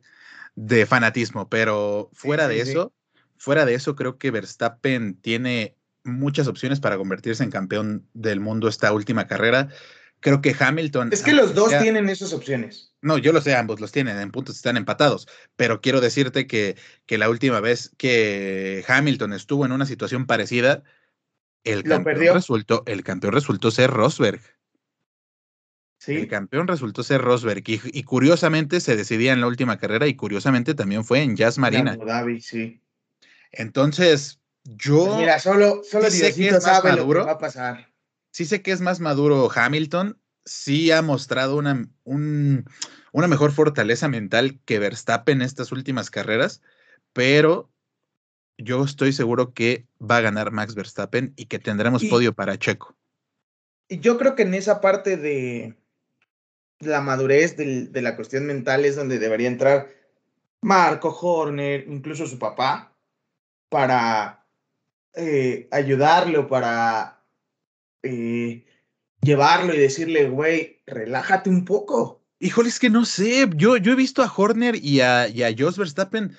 de 0.54 0.86
fanatismo, 0.86 1.48
pero 1.48 2.10
fuera 2.12 2.46
de 2.48 2.60
eso, 2.60 2.92
fuera 3.36 3.64
de 3.64 3.74
eso, 3.74 3.96
creo 3.96 4.16
que 4.16 4.30
Verstappen 4.30 5.20
tiene 5.20 5.76
muchas 6.04 6.46
opciones 6.46 6.80
para 6.80 6.96
convertirse 6.96 7.42
en 7.42 7.50
campeón 7.50 8.08
del 8.14 8.40
mundo 8.40 8.68
esta 8.68 8.92
última 8.92 9.26
carrera. 9.26 9.68
Creo 10.26 10.42
que 10.42 10.56
Hamilton. 10.58 11.10
Es 11.12 11.22
que 11.22 11.32
los 11.32 11.54
dos 11.54 11.70
tienen 11.80 12.08
esas 12.08 12.32
opciones. 12.32 12.92
No, 13.00 13.16
yo 13.16 13.32
lo 13.32 13.40
sé, 13.40 13.54
ambos 13.54 13.78
los 13.78 13.92
tienen, 13.92 14.18
en 14.18 14.32
puntos 14.32 14.56
están 14.56 14.76
empatados, 14.76 15.28
pero 15.54 15.80
quiero 15.80 16.00
decirte 16.00 16.48
que, 16.48 16.74
que 17.06 17.16
la 17.16 17.30
última 17.30 17.60
vez 17.60 17.92
que 17.96 18.84
Hamilton 18.88 19.34
estuvo 19.34 19.64
en 19.64 19.70
una 19.70 19.86
situación 19.86 20.26
parecida, 20.26 20.82
el 21.62 21.84
campeón, 21.84 22.34
resultó, 22.34 22.82
el 22.86 23.04
campeón 23.04 23.34
resultó 23.34 23.70
ser 23.70 23.92
Rosberg. 23.92 24.40
El 26.08 26.26
campeón 26.26 26.66
resultó 26.66 27.04
ser 27.04 27.20
Rosberg 27.20 27.62
y, 27.64 28.02
curiosamente 28.02 28.80
se 28.80 28.96
decidía 28.96 29.32
en 29.32 29.40
la 29.40 29.46
última 29.46 29.78
carrera 29.78 30.08
y 30.08 30.16
curiosamente 30.16 30.74
también 30.74 31.04
fue 31.04 31.22
en 31.22 31.36
Jazz 31.36 31.56
Marina. 31.56 31.96
sí. 32.40 32.82
Entonces, 33.52 34.40
yo. 34.64 35.06
Pues 35.06 35.18
mira, 35.18 35.38
solo, 35.38 35.82
solo 35.88 36.10
sé 36.10 36.34
que 36.34 36.48
es 36.48 36.64
más 36.64 36.82
maduro. 36.82 37.26
va 37.26 37.32
a 37.34 37.38
pasar. 37.38 37.95
Sí 38.36 38.44
sé 38.44 38.60
que 38.60 38.70
es 38.70 38.82
más 38.82 39.00
maduro 39.00 39.48
Hamilton. 39.50 40.20
Sí 40.44 40.90
ha 40.90 41.00
mostrado 41.00 41.56
una, 41.56 41.88
una 42.04 43.28
mejor 43.28 43.50
fortaleza 43.50 44.08
mental 44.08 44.60
que 44.66 44.78
Verstappen 44.78 45.40
en 45.40 45.46
estas 45.46 45.72
últimas 45.72 46.10
carreras, 46.10 46.60
pero 47.14 47.70
yo 48.58 48.84
estoy 48.84 49.14
seguro 49.14 49.54
que 49.54 49.86
va 49.98 50.18
a 50.18 50.20
ganar 50.20 50.50
Max 50.50 50.74
Verstappen 50.74 51.32
y 51.34 51.46
que 51.46 51.58
tendremos 51.58 52.04
podio 52.04 52.34
para 52.34 52.58
Checo. 52.58 52.94
Y 53.88 54.00
yo 54.00 54.18
creo 54.18 54.34
que 54.34 54.42
en 54.42 54.52
esa 54.52 54.82
parte 54.82 55.16
de, 55.16 55.74
la 56.80 57.00
madurez 57.00 57.56
de 57.56 58.02
la 58.02 58.16
cuestión 58.16 58.44
mental 58.44 58.84
es 58.84 58.96
donde 58.96 59.18
debería 59.18 59.48
entrar 59.48 59.88
Marco 60.60 61.08
Horner, 61.08 61.86
incluso 61.88 62.26
su 62.26 62.38
papá, 62.38 62.94
para 63.70 64.44
eh, 65.14 65.68
ayudarlo, 65.70 66.46
para 66.48 67.15
eh, 68.02 68.66
llevarlo 69.20 69.74
y 69.74 69.78
decirle, 69.78 70.28
güey, 70.28 70.82
relájate 70.86 71.50
un 71.50 71.64
poco. 71.64 72.22
Híjole, 72.38 72.68
es 72.68 72.78
que 72.78 72.90
no 72.90 73.04
sé. 73.04 73.48
Yo, 73.56 73.76
yo 73.76 73.92
he 73.92 73.96
visto 73.96 74.22
a 74.22 74.32
Horner 74.34 74.76
y 74.76 75.00
a, 75.00 75.28
y 75.28 75.42
a 75.42 75.54
Jos 75.56 75.78
Verstappen 75.78 76.36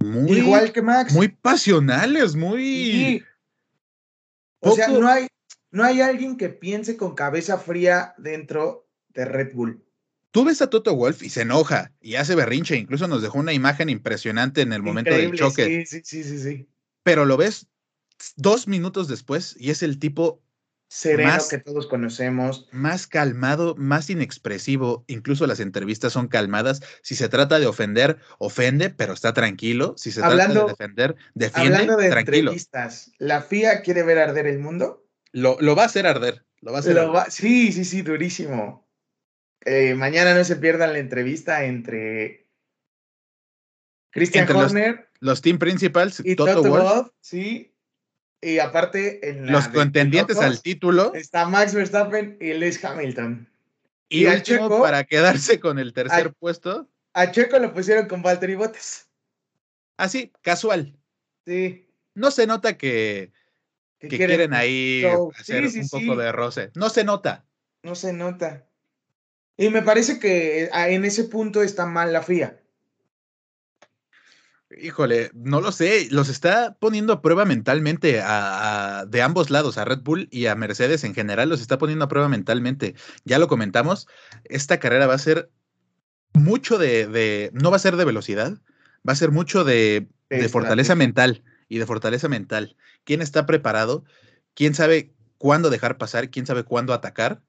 muy, 0.00 0.38
Igual 0.38 0.72
que 0.72 0.82
Max. 0.82 1.12
muy 1.12 1.28
pasionales, 1.28 2.34
muy. 2.34 2.64
Sí. 2.64 3.22
O 4.60 4.74
sea, 4.74 4.88
no 4.88 5.06
hay, 5.06 5.26
no 5.70 5.84
hay 5.84 6.00
alguien 6.00 6.36
que 6.36 6.48
piense 6.48 6.96
con 6.96 7.14
cabeza 7.14 7.58
fría 7.58 8.14
dentro 8.18 8.88
de 9.08 9.24
Red 9.26 9.54
Bull. 9.54 9.84
Tú 10.30 10.44
ves 10.44 10.62
a 10.62 10.70
Toto 10.70 10.94
Wolf 10.94 11.22
y 11.22 11.28
se 11.28 11.42
enoja 11.42 11.92
y 12.00 12.14
hace 12.14 12.34
berrinche. 12.34 12.76
Incluso 12.76 13.08
nos 13.08 13.20
dejó 13.20 13.38
una 13.38 13.52
imagen 13.52 13.88
impresionante 13.88 14.62
en 14.62 14.72
el 14.72 14.82
momento 14.82 15.10
del 15.10 15.34
choque. 15.34 15.84
Sí, 15.86 15.86
sí, 15.86 16.02
sí, 16.04 16.24
sí, 16.24 16.38
sí. 16.38 16.68
Pero 17.02 17.24
lo 17.24 17.36
ves 17.36 17.66
dos 18.36 18.68
minutos 18.68 19.08
después 19.08 19.56
y 19.58 19.70
es 19.70 19.82
el 19.82 19.98
tipo 19.98 20.42
Sereno 20.92 21.30
Más- 21.30 21.48
que 21.48 21.58
todos 21.58 21.86
conocemos. 21.86 22.68
más 22.72 23.06
calmado, 23.06 23.76
más 23.76 24.10
inexpresivo. 24.10 25.04
Incluso 25.06 25.46
las 25.46 25.60
entrevistas 25.60 26.12
son 26.12 26.26
calmadas. 26.26 26.82
Si 27.02 27.14
se 27.14 27.28
trata 27.28 27.60
de 27.60 27.66
ofender, 27.68 28.18
ofende, 28.38 28.90
pero 28.90 29.12
está 29.12 29.32
tranquilo. 29.32 29.94
Si 29.96 30.10
se 30.10 30.20
trata 30.20 30.48
de 30.48 30.64
defender, 30.64 31.14
defiende, 31.34 31.76
Hablando 31.76 31.96
de 31.96 32.10
tranquilo. 32.10 32.50
entrevistas, 32.50 33.12
¿la 33.18 33.40
FIA 33.40 33.82
quiere 33.82 34.02
ver 34.02 34.18
arder 34.18 34.48
el 34.48 34.58
mundo? 34.58 35.06
Lo, 35.30 35.56
lo 35.60 35.76
va 35.76 35.84
a 35.84 35.86
hacer 35.86 36.08
arder. 36.08 36.44
Lo 36.60 36.72
va 36.72 36.78
a 36.78 36.80
hacer 36.80 36.94
Lo 36.96 37.02
arder. 37.02 37.14
va- 37.16 37.30
Sí, 37.30 37.70
sí, 37.72 37.84
sí, 37.84 38.02
durísimo. 38.02 38.90
Eh, 39.64 39.94
mañana 39.94 40.34
no 40.34 40.42
se 40.42 40.56
pierdan 40.56 40.92
la 40.92 40.98
entrevista 40.98 41.64
entre 41.66 42.48
Christian 44.10 44.42
Entre 44.42 44.56
Horner 44.56 45.08
Los 45.20 45.40
team 45.40 45.58
principals, 45.60 46.20
y 46.24 46.34
Toto, 46.34 46.62
Toto, 46.62 47.14
sí. 47.20 47.69
Y 48.42 48.58
aparte, 48.58 49.28
en 49.28 49.50
los 49.52 49.68
contendientes 49.68 50.38
al 50.38 50.62
título 50.62 51.12
está 51.14 51.46
Max 51.46 51.74
Verstappen 51.74 52.38
y 52.40 52.54
Lewis 52.54 52.82
Hamilton. 52.82 53.46
y, 54.08 54.22
y 54.22 54.26
al 54.26 54.36
último 54.38 54.68
Checo- 54.68 54.80
para 54.82 55.04
quedarse 55.04 55.60
con 55.60 55.78
el 55.78 55.92
tercer 55.92 56.32
puesto. 56.32 56.88
A 57.12 57.30
Checo 57.30 57.58
lo 57.58 57.74
pusieron 57.74 58.06
con 58.08 58.22
Valtteri 58.22 58.54
Bottas. 58.54 59.08
Así, 59.98 60.32
casual. 60.42 60.96
Sí. 61.46 61.86
No 62.14 62.30
se 62.30 62.46
nota 62.46 62.78
que, 62.78 63.32
que 63.98 64.08
quieren 64.08 64.54
ahí 64.54 65.02
show. 65.02 65.32
hacer 65.38 65.64
Sí, 65.64 65.70
sí, 65.70 65.78
un 65.80 65.88
sí. 65.88 66.06
poco 66.06 66.18
de 66.18 66.32
roce. 66.32 66.70
No 66.74 66.88
se 66.88 67.04
nota. 67.04 67.44
No 67.82 67.94
se 67.94 68.12
nota. 68.12 68.66
Y 69.56 69.68
me 69.68 69.82
parece 69.82 70.18
que 70.18 70.70
ah, 70.72 70.88
en 70.88 71.04
ese 71.04 71.24
punto 71.24 71.62
está 71.62 71.84
mal 71.84 72.12
la 72.12 72.22
FIA. 72.22 72.59
Híjole, 74.78 75.30
no 75.34 75.60
lo 75.60 75.72
sé. 75.72 76.06
Los 76.10 76.28
está 76.28 76.76
poniendo 76.78 77.12
a 77.12 77.22
prueba 77.22 77.44
mentalmente 77.44 78.20
a, 78.20 79.00
a- 79.00 79.06
de 79.06 79.22
ambos 79.22 79.50
lados, 79.50 79.78
a 79.78 79.84
Red 79.84 80.00
Bull 80.02 80.28
y 80.30 80.46
a 80.46 80.54
Mercedes 80.54 81.02
en 81.04 81.14
general, 81.14 81.48
los 81.48 81.60
está 81.60 81.76
poniendo 81.78 82.04
a 82.04 82.08
prueba 82.08 82.28
mentalmente. 82.28 82.94
Ya 83.24 83.38
lo 83.38 83.48
comentamos, 83.48 84.06
esta 84.44 84.78
carrera 84.78 85.06
va 85.08 85.14
a 85.14 85.18
ser 85.18 85.50
mucho 86.32 86.78
de, 86.78 87.06
de- 87.08 87.50
no 87.52 87.70
va 87.70 87.76
a 87.76 87.80
ser 87.80 87.96
de 87.96 88.04
velocidad, 88.04 88.58
va 89.08 89.12
a 89.12 89.16
ser 89.16 89.32
mucho 89.32 89.64
de, 89.64 90.08
fortaleza 90.48 90.94
mental 90.94 91.42
y 91.68 91.78
de 91.78 91.86
fortaleza 91.86 92.28
mental. 92.28 92.76
¿Quién 93.04 93.22
está 93.22 93.46
preparado? 93.46 94.04
¿Quién 94.54 94.74
sabe 94.74 95.12
cuándo 95.38 95.70
dejar 95.70 95.98
pasar? 95.98 96.30
¿Quién 96.30 96.46
sabe 96.46 96.62
cuándo 96.62 96.94
atacar? 96.94 97.42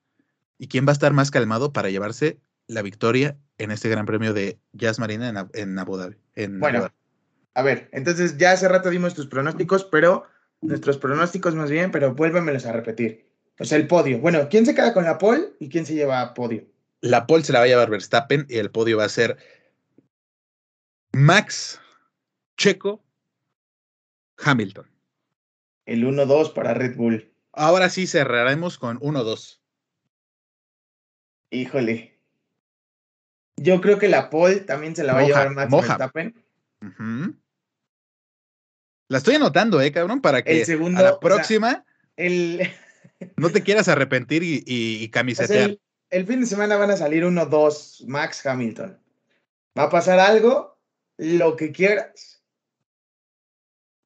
¿Y 0.58 0.68
quién 0.68 0.88
va 0.88 0.92
a 0.92 0.94
estar 0.94 1.14
más 1.14 1.30
calmado 1.30 1.72
para 1.74 1.90
llevarse 1.90 2.40
la 2.68 2.82
victoria 2.82 3.38
en 3.58 3.70
este 3.72 3.90
Gran 3.90 4.06
Premio 4.06 4.34
de 4.34 4.60
Jazz 4.74 4.98
Marina 4.98 5.30
en, 5.30 5.36
Ab- 5.36 5.52
en 5.54 5.78
Abu 5.78 5.98
Dhabi? 5.98 6.16
en 6.36 6.54
Abu 6.56 6.60
Bueno, 6.62 6.82
Dhabi? 6.82 6.94
A 7.54 7.62
ver, 7.62 7.90
entonces 7.92 8.38
ya 8.38 8.52
hace 8.52 8.68
rato 8.68 8.90
dimos 8.90 9.14
tus 9.14 9.28
pronósticos, 9.28 9.86
pero 9.86 10.26
nuestros 10.62 10.98
pronósticos 10.98 11.56
más 11.56 11.70
bien, 11.70 11.92
pero 11.92 12.14
vuélvemelos 12.14 12.66
a 12.66 12.72
repetir. 12.72 13.30
O 13.60 13.66
sea, 13.66 13.78
el 13.78 13.88
podio. 13.88 14.20
Bueno, 14.20 14.48
¿quién 14.50 14.66
se 14.66 14.74
queda 14.74 14.94
con 14.94 15.04
la 15.04 15.18
pole 15.18 15.54
y 15.60 15.70
quién 15.70 15.86
se 15.86 15.94
lleva 15.94 16.22
a 16.22 16.34
podio? 16.34 16.66
La 17.02 17.28
pole 17.28 17.44
se 17.44 17.54
la 17.54 17.60
va 17.60 17.66
a 17.66 17.68
llevar 17.68 17.90
Verstappen 17.90 18.46
y 18.50 18.58
el 18.58 18.72
podio 18.72 18.98
va 18.98 19.06
a 19.06 19.10
ser 19.10 19.38
Max, 21.12 21.80
Checo, 22.58 23.04
Hamilton. 24.38 24.88
El 25.86 26.06
1-2 26.06 26.54
para 26.54 26.74
Red 26.74 26.96
Bull. 26.96 27.32
Ahora 27.52 27.90
sí 27.90 28.08
cerraremos 28.08 28.78
con 28.78 29.00
1-2. 29.00 29.60
Híjole. 31.50 32.18
Yo 33.58 33.82
creo 33.82 34.00
que 34.00 34.08
la 34.08 34.30
pole 34.30 34.62
también 34.62 34.96
se 34.96 35.04
la 35.04 35.14
va 35.14 35.20
a 35.20 35.26
llevar 35.26 35.50
Max 35.52 35.70
moja. 35.70 35.98
Verstappen. 35.98 36.36
Ujú. 36.82 37.36
La 39.12 39.18
estoy 39.18 39.36
anotando, 39.36 39.82
eh, 39.82 39.92
cabrón, 39.92 40.22
para 40.22 40.42
que 40.42 40.62
El 40.62 40.66
segundo, 40.66 40.98
a 41.00 41.04
la 41.04 41.10
o 41.10 41.12
sea, 41.14 41.20
próxima 41.20 41.84
El, 42.16 42.62
no 43.36 43.50
te 43.50 43.62
quieras 43.62 43.90
arrepentir 43.90 44.42
y, 44.42 44.64
y- 44.66 45.10
camisetear. 45.10 45.72
el, 45.72 45.82
el 46.12 46.26
fin 46.26 46.40
de 46.40 46.46
semana 46.46 46.78
van 46.78 46.92
a 46.92 46.96
salir 46.96 47.26
1-2 47.26 48.06
Max 48.08 48.46
Hamilton. 48.46 48.98
Va 49.78 49.84
a 49.84 49.90
pasar 49.90 50.18
algo, 50.20 50.80
lo 51.18 51.58
que 51.58 51.74
quieras. 51.74 52.42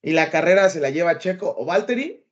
Y 0.02 0.12
la 0.14 0.32
carrera 0.32 0.72
se 0.72 0.80
la 0.80 0.90
lleva 0.90 1.20
Checo 1.20 1.54
o 1.56 1.66
Valtteri. 1.66 2.26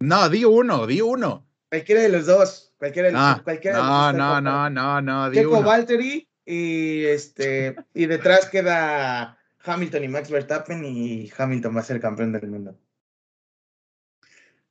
No, 0.00 0.28
di 0.28 0.44
uno, 0.44 0.84
di 0.84 1.00
uno. 1.00 1.46
Cualquiera 1.68 2.02
de 2.02 2.08
los 2.08 2.26
dos. 2.26 2.74
Cualquiera 2.76 3.06
de 3.08 3.12
los, 3.14 3.20
No, 3.22 3.44
cualquiera 3.44 3.76
de 3.76 3.82
los 3.82 3.90
no, 3.90 4.04
dos 4.06 4.14
no, 4.14 4.40
no, 4.40 4.70
no, 4.70 5.00
no, 5.00 5.32
Checo 5.32 5.58
uno. 5.58 5.62
Valtteri 5.68 6.28
y 6.44 7.04
este 7.04 7.76
y 7.94 8.06
detrás 8.06 8.48
queda 8.48 9.38
Hamilton 9.64 10.04
y 10.04 10.08
Max 10.08 10.30
Verstappen 10.30 10.84
y 10.84 11.30
Hamilton 11.36 11.76
va 11.76 11.80
a 11.80 11.84
ser 11.84 12.00
campeón 12.00 12.32
del 12.32 12.48
mundo. 12.48 12.78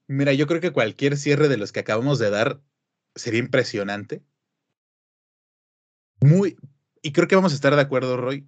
Mira, 0.08 0.34
yo 0.34 0.48
creo 0.48 0.62
que 0.62 0.72
cualquier 0.72 1.18
cierre 1.18 1.50
de 1.50 1.58
los 1.58 1.72
que 1.72 1.82
acabamos 1.82 2.18
de 2.20 2.30
dar 2.30 2.62
sería 3.16 3.40
impresionante. 3.40 4.24
Muy, 6.22 6.58
y 7.02 7.12
creo 7.12 7.28
que 7.28 7.36
vamos 7.36 7.52
a 7.52 7.56
estar 7.56 7.76
de 7.76 7.82
acuerdo, 7.82 8.18
Roy. 8.18 8.48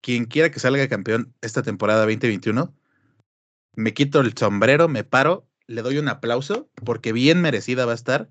Quien 0.00 0.24
quiera 0.24 0.50
que 0.50 0.60
salga 0.60 0.88
campeón 0.88 1.34
esta 1.42 1.62
temporada 1.62 2.00
2021, 2.00 2.74
me 3.74 3.94
quito 3.94 4.20
el 4.20 4.36
sombrero, 4.36 4.88
me 4.88 5.04
paro, 5.04 5.48
le 5.66 5.82
doy 5.82 5.98
un 5.98 6.08
aplauso, 6.08 6.70
porque 6.84 7.12
bien 7.12 7.40
merecida 7.40 7.84
va 7.84 7.92
a 7.92 7.96
estar 7.96 8.30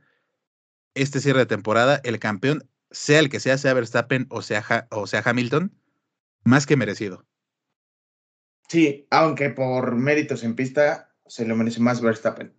este 0.95 1.19
cierre 1.19 1.39
de 1.39 1.45
temporada. 1.45 2.01
El 2.03 2.19
campeón, 2.19 2.69
sea 2.91 3.19
el 3.19 3.29
que 3.29 3.39
sea, 3.39 3.57
sea 3.57 3.73
Verstappen 3.73 4.27
o 4.29 4.41
sea, 4.41 4.87
o 4.91 5.07
sea 5.07 5.21
Hamilton, 5.23 5.73
más 6.43 6.65
que 6.65 6.75
merecido. 6.77 7.25
Sí, 8.67 9.07
aunque 9.11 9.49
por 9.49 9.95
méritos 9.95 10.43
en 10.43 10.55
pista 10.55 11.13
se 11.25 11.45
lo 11.45 11.55
merece 11.55 11.79
más 11.79 12.01
Verstappen. 12.01 12.53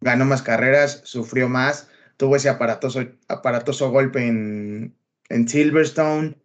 Ganó 0.00 0.24
más 0.24 0.42
carreras, 0.42 1.00
sufrió 1.04 1.48
más, 1.48 1.88
tuvo 2.16 2.36
ese 2.36 2.48
aparatoso, 2.48 3.04
aparatoso 3.26 3.90
golpe 3.90 4.26
en, 4.26 4.96
en 5.28 5.48
Silverstone. 5.48 6.36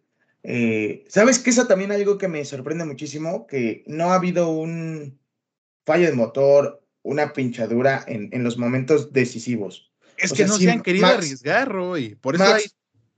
Eh, 0.42 1.04
¿Sabes 1.08 1.38
qué? 1.38 1.50
Eso 1.50 1.66
también 1.66 1.92
algo 1.92 2.18
que 2.18 2.28
me 2.28 2.44
sorprende 2.44 2.84
muchísimo, 2.84 3.46
que 3.46 3.84
no 3.86 4.10
ha 4.10 4.16
habido 4.16 4.48
un 4.48 5.18
fallo 5.86 6.06
de 6.06 6.14
motor, 6.14 6.84
una 7.02 7.32
pinchadura 7.32 8.04
en, 8.08 8.28
en 8.32 8.42
los 8.42 8.58
momentos 8.58 9.12
decisivos. 9.12 9.92
Es 10.16 10.32
O 10.32 10.34
que 10.34 10.38
sea, 10.38 10.46
no 10.48 10.56
sí, 10.56 10.64
se 10.64 10.70
han 10.72 10.82
querido 10.82 11.06
Max- 11.06 11.18
arriesgar, 11.18 11.68
Roy. 11.70 12.16
Por 12.16 12.34
eso 12.34 12.44
Max- 12.44 12.54
hay 12.56 12.70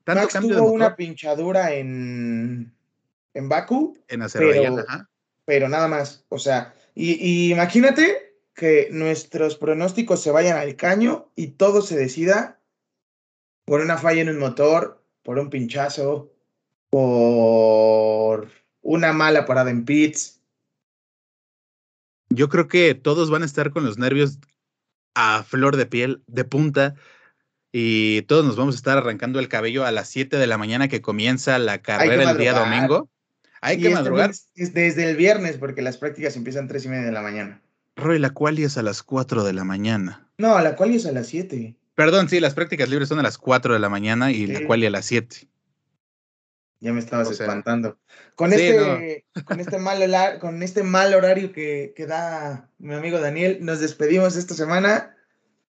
tanto 0.04 0.20
Max 0.22 0.32
cambio 0.34 0.50
de 0.50 0.56
tuvo 0.56 0.66
motor 0.68 0.76
una 0.86 0.96
pinchadura 0.96 1.72
en, 1.72 2.75
en 3.36 3.48
Baku, 3.48 3.98
en 4.08 4.22
Azerbaiyán. 4.22 4.74
pero- 4.76 4.88
ajá. 4.88 5.10
pero 5.44 5.68
nada 5.68 5.88
más. 5.88 6.24
O 6.28 6.38
sea, 6.38 6.74
y, 6.94 7.12
y 7.14 7.52
imagínate 7.52 8.34
que 8.54 8.88
nuestros 8.90 9.56
pronósticos 9.56 10.22
se 10.22 10.30
vayan 10.30 10.56
al 10.56 10.76
caño 10.76 11.30
y 11.36 11.48
todo 11.48 11.82
se 11.82 11.96
decida 11.96 12.60
por 13.66 13.80
una 13.80 13.98
falla 13.98 14.22
en 14.22 14.30
un 14.30 14.38
motor, 14.38 15.04
por 15.22 15.38
un 15.38 15.50
pinchazo, 15.50 16.32
por 16.90 18.48
una 18.80 19.12
mala 19.12 19.44
parada 19.44 19.70
en 19.70 19.84
pits. 19.84 20.40
Yo 22.30 22.48
creo 22.48 22.68
que 22.68 22.94
todos 22.94 23.30
van 23.30 23.42
a 23.42 23.46
estar 23.46 23.70
con 23.70 23.84
los 23.84 23.98
nervios 23.98 24.38
a 25.14 25.42
flor 25.42 25.76
de 25.76 25.86
piel, 25.86 26.22
de 26.26 26.44
punta, 26.44 26.94
y 27.72 28.22
todos 28.22 28.44
nos 28.44 28.56
vamos 28.56 28.74
a 28.74 28.78
estar 28.78 28.98
arrancando 28.98 29.38
el 29.38 29.48
cabello 29.48 29.84
a 29.84 29.90
las 29.92 30.08
7 30.08 30.36
de 30.38 30.46
la 30.46 30.58
mañana 30.58 30.88
que 30.88 31.02
comienza 31.02 31.58
la 31.58 31.82
carrera 31.82 32.30
el 32.30 32.38
día 32.38 32.52
domingo. 32.54 33.10
Hay 33.66 33.76
Y 33.78 33.80
que 33.82 33.88
este 33.88 33.94
madrugar. 34.00 34.30
es 34.30 34.74
desde 34.74 35.10
el 35.10 35.16
viernes, 35.16 35.56
porque 35.56 35.82
las 35.82 35.96
prácticas 35.98 36.36
empiezan 36.36 36.68
tres 36.68 36.84
y 36.84 36.88
media 36.88 37.04
de 37.04 37.10
la 37.12 37.20
mañana. 37.20 37.60
Roy, 37.96 38.18
la 38.20 38.30
cual 38.30 38.58
es 38.60 38.78
a 38.78 38.82
las 38.82 39.02
4 39.02 39.42
de 39.42 39.52
la 39.52 39.64
mañana. 39.64 40.28
No, 40.38 40.60
la 40.60 40.76
cual 40.76 40.92
es 40.92 41.04
a 41.06 41.12
las 41.12 41.26
7. 41.26 41.74
Perdón, 41.96 42.28
sí, 42.28 42.38
las 42.38 42.54
prácticas 42.54 42.88
libres 42.88 43.08
son 43.08 43.18
a 43.18 43.22
las 43.22 43.38
4 43.38 43.72
de 43.74 43.80
la 43.80 43.88
mañana 43.88 44.30
y 44.30 44.46
la 44.46 44.60
Sí. 44.60 44.64
cual 44.66 44.84
a 44.84 44.90
las 44.90 45.06
7. 45.06 45.48
Ya 46.78 46.92
me 46.92 47.00
estabas 47.00 47.26
O 47.28 47.32
sea, 47.32 47.46
espantando. 47.46 47.98
Con 48.36 48.52
sí, 48.52 48.60
este, 48.60 49.24
con 49.44 49.58
este 49.60 49.78
mal 49.78 50.38
con 50.38 50.62
este 50.62 50.82
mal 50.84 51.14
horario 51.14 51.50
que, 51.52 51.92
que 51.96 52.06
da 52.06 52.68
mi 52.78 52.94
amigo 52.94 53.18
Daniel, 53.18 53.58
nos 53.62 53.80
despedimos 53.80 54.36
esta 54.36 54.54
semana. 54.54 55.16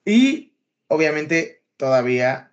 Y 0.05 0.53
obviamente 0.89 1.65
todavía 1.77 2.50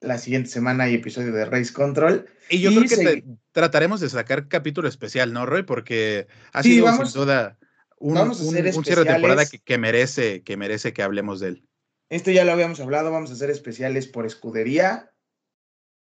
la 0.00 0.18
siguiente 0.18 0.48
semana 0.48 0.84
hay 0.84 0.94
episodio 0.94 1.32
de 1.32 1.44
Race 1.44 1.72
Control. 1.72 2.26
Y 2.48 2.60
yo 2.60 2.70
Y 2.70 2.86
creo 2.86 2.88
que 2.88 3.20
te- 3.20 3.24
trataremos 3.52 4.00
de 4.00 4.08
sacar 4.08 4.48
capítulo 4.48 4.88
especial, 4.88 5.32
¿no, 5.32 5.46
Roy? 5.46 5.62
Porque 5.62 6.26
ha 6.52 6.62
Sí, 6.62 6.74
sido 6.74 6.86
vamos- 6.86 7.12
sin 7.12 7.20
duda 7.20 7.58
un, 7.98 8.14
vamos 8.14 8.40
a 8.40 8.42
hacer 8.44 8.74
un, 8.74 8.84
cierre 8.84 9.04
de 9.04 9.12
temporada 9.12 9.44
que, 9.46 9.78
merece, 9.78 10.42
que 10.42 10.56
merece 10.56 10.92
que 10.92 11.02
hablemos 11.02 11.38
de 11.40 11.48
él. 11.48 11.68
Esto 12.08 12.30
ya 12.30 12.44
lo 12.44 12.52
habíamos 12.52 12.80
hablado, 12.80 13.12
vamos 13.12 13.30
a 13.30 13.34
hacer 13.34 13.50
especiales 13.50 14.06
por 14.06 14.26
escudería 14.26 15.12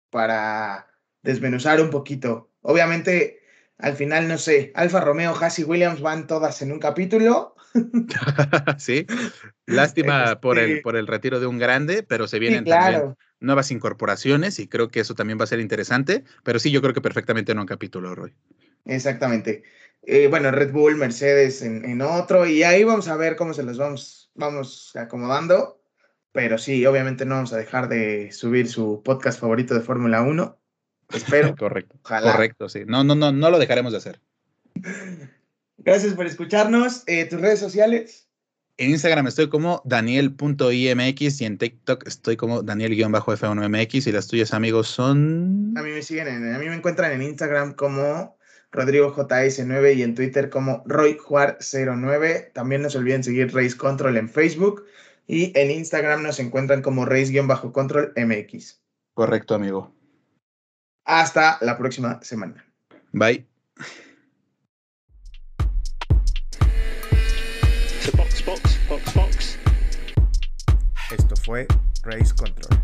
para 0.09 0.88
desmenuzar 1.23 1.81
un 1.81 1.89
poquito. 1.89 2.51
Obviamente, 2.61 3.39
al 3.77 3.95
final, 3.95 4.27
no 4.27 4.38
sé, 4.38 4.71
Alfa 4.75 4.99
Romeo, 5.01 5.33
Haas 5.35 5.59
y 5.59 5.63
Williams 5.63 6.01
van 6.01 6.27
todas 6.27 6.61
en 6.61 6.71
un 6.71 6.79
capítulo. 6.79 7.55
sí, 8.77 9.05
lástima 9.65 10.39
por, 10.41 10.59
el, 10.59 10.71
este 10.71 10.81
por 10.81 10.95
el 10.97 11.07
retiro 11.07 11.39
de 11.39 11.47
un 11.47 11.57
grande, 11.57 12.03
pero 12.03 12.27
se 12.27 12.39
vienen 12.39 12.65
también 12.65 13.15
nuevas 13.39 13.71
incorporaciones 13.71 14.59
y 14.59 14.67
creo 14.67 14.89
que 14.89 14.99
eso 14.99 15.15
también 15.15 15.39
va 15.39 15.43
a 15.43 15.47
ser 15.47 15.59
interesante, 15.59 16.23
pero 16.43 16.59
sí, 16.59 16.71
yo 16.71 16.81
creo 16.81 16.93
que 16.93 17.01
perfectamente 17.01 17.51
en 17.51 17.59
un 17.59 17.65
capítulo, 17.65 18.15
Roy. 18.15 18.33
Exactamente. 18.85 19.63
Eh, 20.03 20.27
bueno, 20.27 20.51
Red 20.51 20.71
Bull, 20.71 20.95
Mercedes 20.95 21.61
en, 21.61 22.01
otro, 22.01 22.45
y 22.45 22.63
ahí 22.63 22.83
vamos 22.83 23.07
a 23.07 23.17
ver 23.17 23.35
cómo 23.35 23.53
se 23.53 23.63
los 23.63 23.77
vamos, 23.77 24.31
vamos 24.35 24.95
acomodando. 24.95 25.81
Pero 26.31 26.57
sí, 26.57 26.85
obviamente 26.85 27.25
no 27.25 27.35
vamos 27.35 27.51
a 27.53 27.57
dejar 27.57 27.89
de 27.89 28.31
subir 28.31 28.67
su 28.67 29.01
podcast 29.03 29.39
favorito 29.39 29.73
de 29.73 29.81
Fórmula 29.81 30.21
1. 30.21 30.59
Espero. 31.13 31.55
Correcto. 31.57 31.97
Correcto, 32.03 32.69
sí. 32.69 32.83
No, 32.85 33.03
no, 33.03 33.15
no, 33.15 33.31
no 33.31 33.49
lo 33.49 33.59
dejaremos 33.59 33.91
de 33.91 33.97
hacer. 33.97 34.21
Gracias 35.77 36.13
por 36.13 36.25
escucharnos. 36.25 37.03
Eh, 37.07 37.25
¿Tus 37.25 37.41
redes 37.41 37.59
sociales? 37.59 38.26
En 38.80 38.91
Instagram 38.91 39.25
estoy 39.28 39.49
como 39.49 39.82
daniel.imx 39.86 41.41
y 41.41 41.45
en 41.45 41.57
TikTok 41.57 42.07
estoy 42.07 42.38
como 42.38 42.61
daniel-f1mx 42.61 44.07
y 44.07 44.11
las 44.11 44.28
tuyas 44.28 44.53
amigos 44.53 44.88
son... 44.88 45.73
A 45.75 45.82
mí 45.82 45.89
me 45.89 46.03
siguen, 46.03 46.53
a 46.53 46.59
mí 46.59 46.69
me 46.69 46.75
encuentran 46.75 47.11
en 47.11 47.23
Instagram 47.23 47.73
como 47.73 48.38
Rodrigo 48.71 49.15
JS9 49.15 49.95
y 49.95 50.03
en 50.03 50.13
Twitter 50.13 50.51
como 50.51 50.84
RoyJuar09. 50.86 52.53
También 52.53 52.84
no 52.84 52.89
se 52.91 52.99
olviden 52.99 53.23
seguir 53.23 53.51
Race 53.51 53.75
Control 53.75 54.15
en 54.15 54.30
Facebook 54.30 54.86
y 55.28 55.51
en 55.59 55.71
Instagram 55.71 56.23
nos 56.23 56.39
encuentran 56.39 56.82
como 56.82 57.05
Race-Control 57.05 58.13
MX. 58.15 58.82
Correcto, 59.13 59.55
amigo. 59.55 59.93
Hasta 61.03 61.57
la 61.61 61.78
próxima 61.78 62.19
semana. 62.21 62.65
Bye. 63.11 63.57
Fue 71.48 71.66
Race 72.04 72.36
Control. 72.36 72.78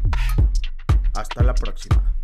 Hasta 1.15 1.43
la 1.43 1.53
próxima. 1.53 2.15